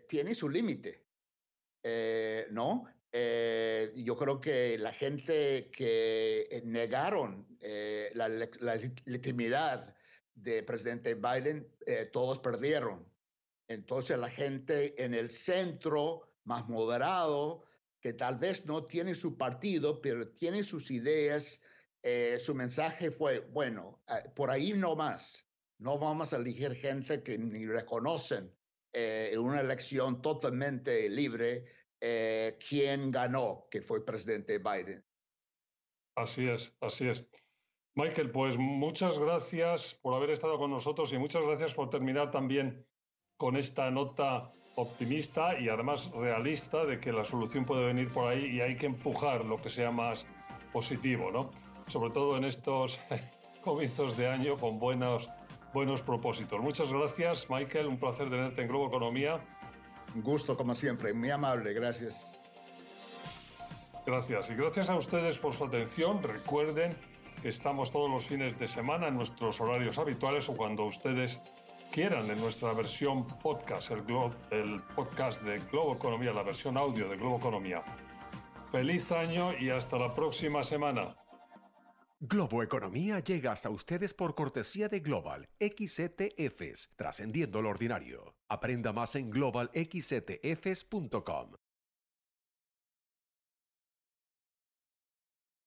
tienen 0.07 0.35
su 0.35 0.47
límite, 0.47 1.07
¿no? 2.51 2.85
yo 3.11 4.15
creo 4.15 4.39
que 4.39 4.77
la 4.77 4.91
gente 4.91 5.71
que 5.71 6.61
negaron 6.65 7.47
la, 8.13 8.29
la, 8.29 8.75
legitimidad 9.05 9.95
del 10.35 10.65
presidente 10.65 11.15
Biden, 11.15 11.67
todos 12.11 12.37
perdieron. 12.39 13.11
Entonces 13.67 14.19
la 14.19 14.29
gente 14.29 15.03
en 15.03 15.15
el 15.15 15.31
centro, 15.31 16.29
más 16.43 16.67
moderado, 16.69 17.63
que 18.01 18.13
tal 18.13 18.37
vez 18.37 18.65
no 18.65 18.85
tiene 18.85 19.15
su 19.15 19.37
partido, 19.37 20.01
pero 20.01 20.29
tiene 20.29 20.63
sus 20.63 20.91
ideas, 20.91 21.61
eh, 22.03 22.37
su 22.39 22.55
mensaje 22.55 23.11
fue, 23.11 23.39
bueno, 23.39 24.01
ah, 24.07 24.21
por 24.35 24.49
ahí 24.49 24.73
no 24.73 24.95
más, 24.95 25.45
no 25.79 25.97
vamos 25.97 26.33
a 26.33 26.37
elegir 26.37 26.75
gente 26.75 27.23
que 27.23 27.37
ni 27.37 27.65
reconocen 27.65 28.53
eh, 28.93 29.29
en 29.33 29.39
una 29.39 29.61
elección 29.61 30.21
totalmente 30.21 31.09
libre 31.09 31.65
eh, 32.01 32.57
quién 32.67 33.11
ganó, 33.11 33.67
que 33.69 33.81
fue 33.81 34.05
presidente 34.05 34.57
Biden. 34.57 35.03
Así 36.15 36.47
es, 36.47 36.75
así 36.81 37.07
es. 37.07 37.25
Michael, 37.95 38.31
pues 38.31 38.57
muchas 38.57 39.17
gracias 39.17 39.95
por 39.95 40.13
haber 40.13 40.29
estado 40.29 40.57
con 40.57 40.71
nosotros 40.71 41.11
y 41.11 41.17
muchas 41.17 41.43
gracias 41.43 41.73
por 41.73 41.89
terminar 41.89 42.31
también 42.31 42.85
con 43.37 43.57
esta 43.57 43.91
nota 43.91 44.51
optimista 44.79 45.59
y 45.59 45.69
además 45.69 46.09
realista 46.11 46.85
de 46.85 46.99
que 46.99 47.11
la 47.11 47.23
solución 47.23 47.65
puede 47.65 47.85
venir 47.85 48.11
por 48.11 48.27
ahí 48.27 48.45
y 48.45 48.61
hay 48.61 48.75
que 48.77 48.85
empujar 48.85 49.45
lo 49.45 49.57
que 49.57 49.69
sea 49.69 49.91
más 49.91 50.25
positivo, 50.71 51.31
¿no? 51.31 51.51
Sobre 51.87 52.11
todo 52.11 52.37
en 52.37 52.45
estos 52.45 52.99
comienzos 53.63 54.15
de 54.17 54.27
año 54.27 54.57
con 54.57 54.79
buenos, 54.79 55.29
buenos 55.73 56.01
propósitos. 56.01 56.61
Muchas 56.61 56.91
gracias, 56.91 57.49
Michael. 57.49 57.87
Un 57.87 57.97
placer 57.97 58.29
tenerte 58.29 58.61
en 58.61 58.67
Globo 58.67 58.87
Economía. 58.87 59.39
Un 60.15 60.21
gusto, 60.21 60.55
como 60.55 60.75
siempre. 60.75 61.13
Muy 61.13 61.29
amable. 61.29 61.73
Gracias. 61.73 62.31
Gracias. 64.05 64.49
Y 64.49 64.55
gracias 64.55 64.89
a 64.89 64.95
ustedes 64.95 65.37
por 65.37 65.53
su 65.53 65.65
atención. 65.65 66.23
Recuerden 66.23 66.95
que 67.41 67.49
estamos 67.49 67.91
todos 67.91 68.09
los 68.09 68.25
fines 68.25 68.57
de 68.59 68.67
semana 68.67 69.07
en 69.07 69.15
nuestros 69.15 69.59
horarios 69.61 69.97
habituales 69.97 70.49
o 70.49 70.55
cuando 70.55 70.85
ustedes 70.85 71.39
quieran 71.91 72.29
en 72.29 72.39
nuestra 72.39 72.71
versión 72.73 73.25
podcast, 73.39 73.89
el, 73.91 74.81
podcast 74.95 75.43
de 75.43 75.59
Globo 75.71 75.95
Economía, 75.95 76.31
la 76.33 76.43
versión 76.43 76.77
audio 76.77 77.09
de 77.09 77.17
Globo 77.17 77.37
Economía. 77.37 77.81
Feliz 78.71 79.11
año 79.11 79.57
y 79.57 79.69
hasta 79.69 79.97
la 79.97 80.13
próxima 80.13 80.63
semana. 80.63 81.15
Globo 82.19 82.61
Economía 82.63 83.19
llega 83.19 83.53
hasta 83.53 83.69
ustedes 83.69 84.13
por 84.13 84.35
cortesía 84.35 84.89
de 84.89 84.99
Global 84.99 85.47
XTFs, 85.59 86.89
trascendiendo 86.95 87.61
lo 87.61 87.69
ordinario. 87.69 88.35
Aprenda 88.49 88.91
más 88.91 89.15
en 89.15 89.29
globalxtfs.com. 89.29 91.58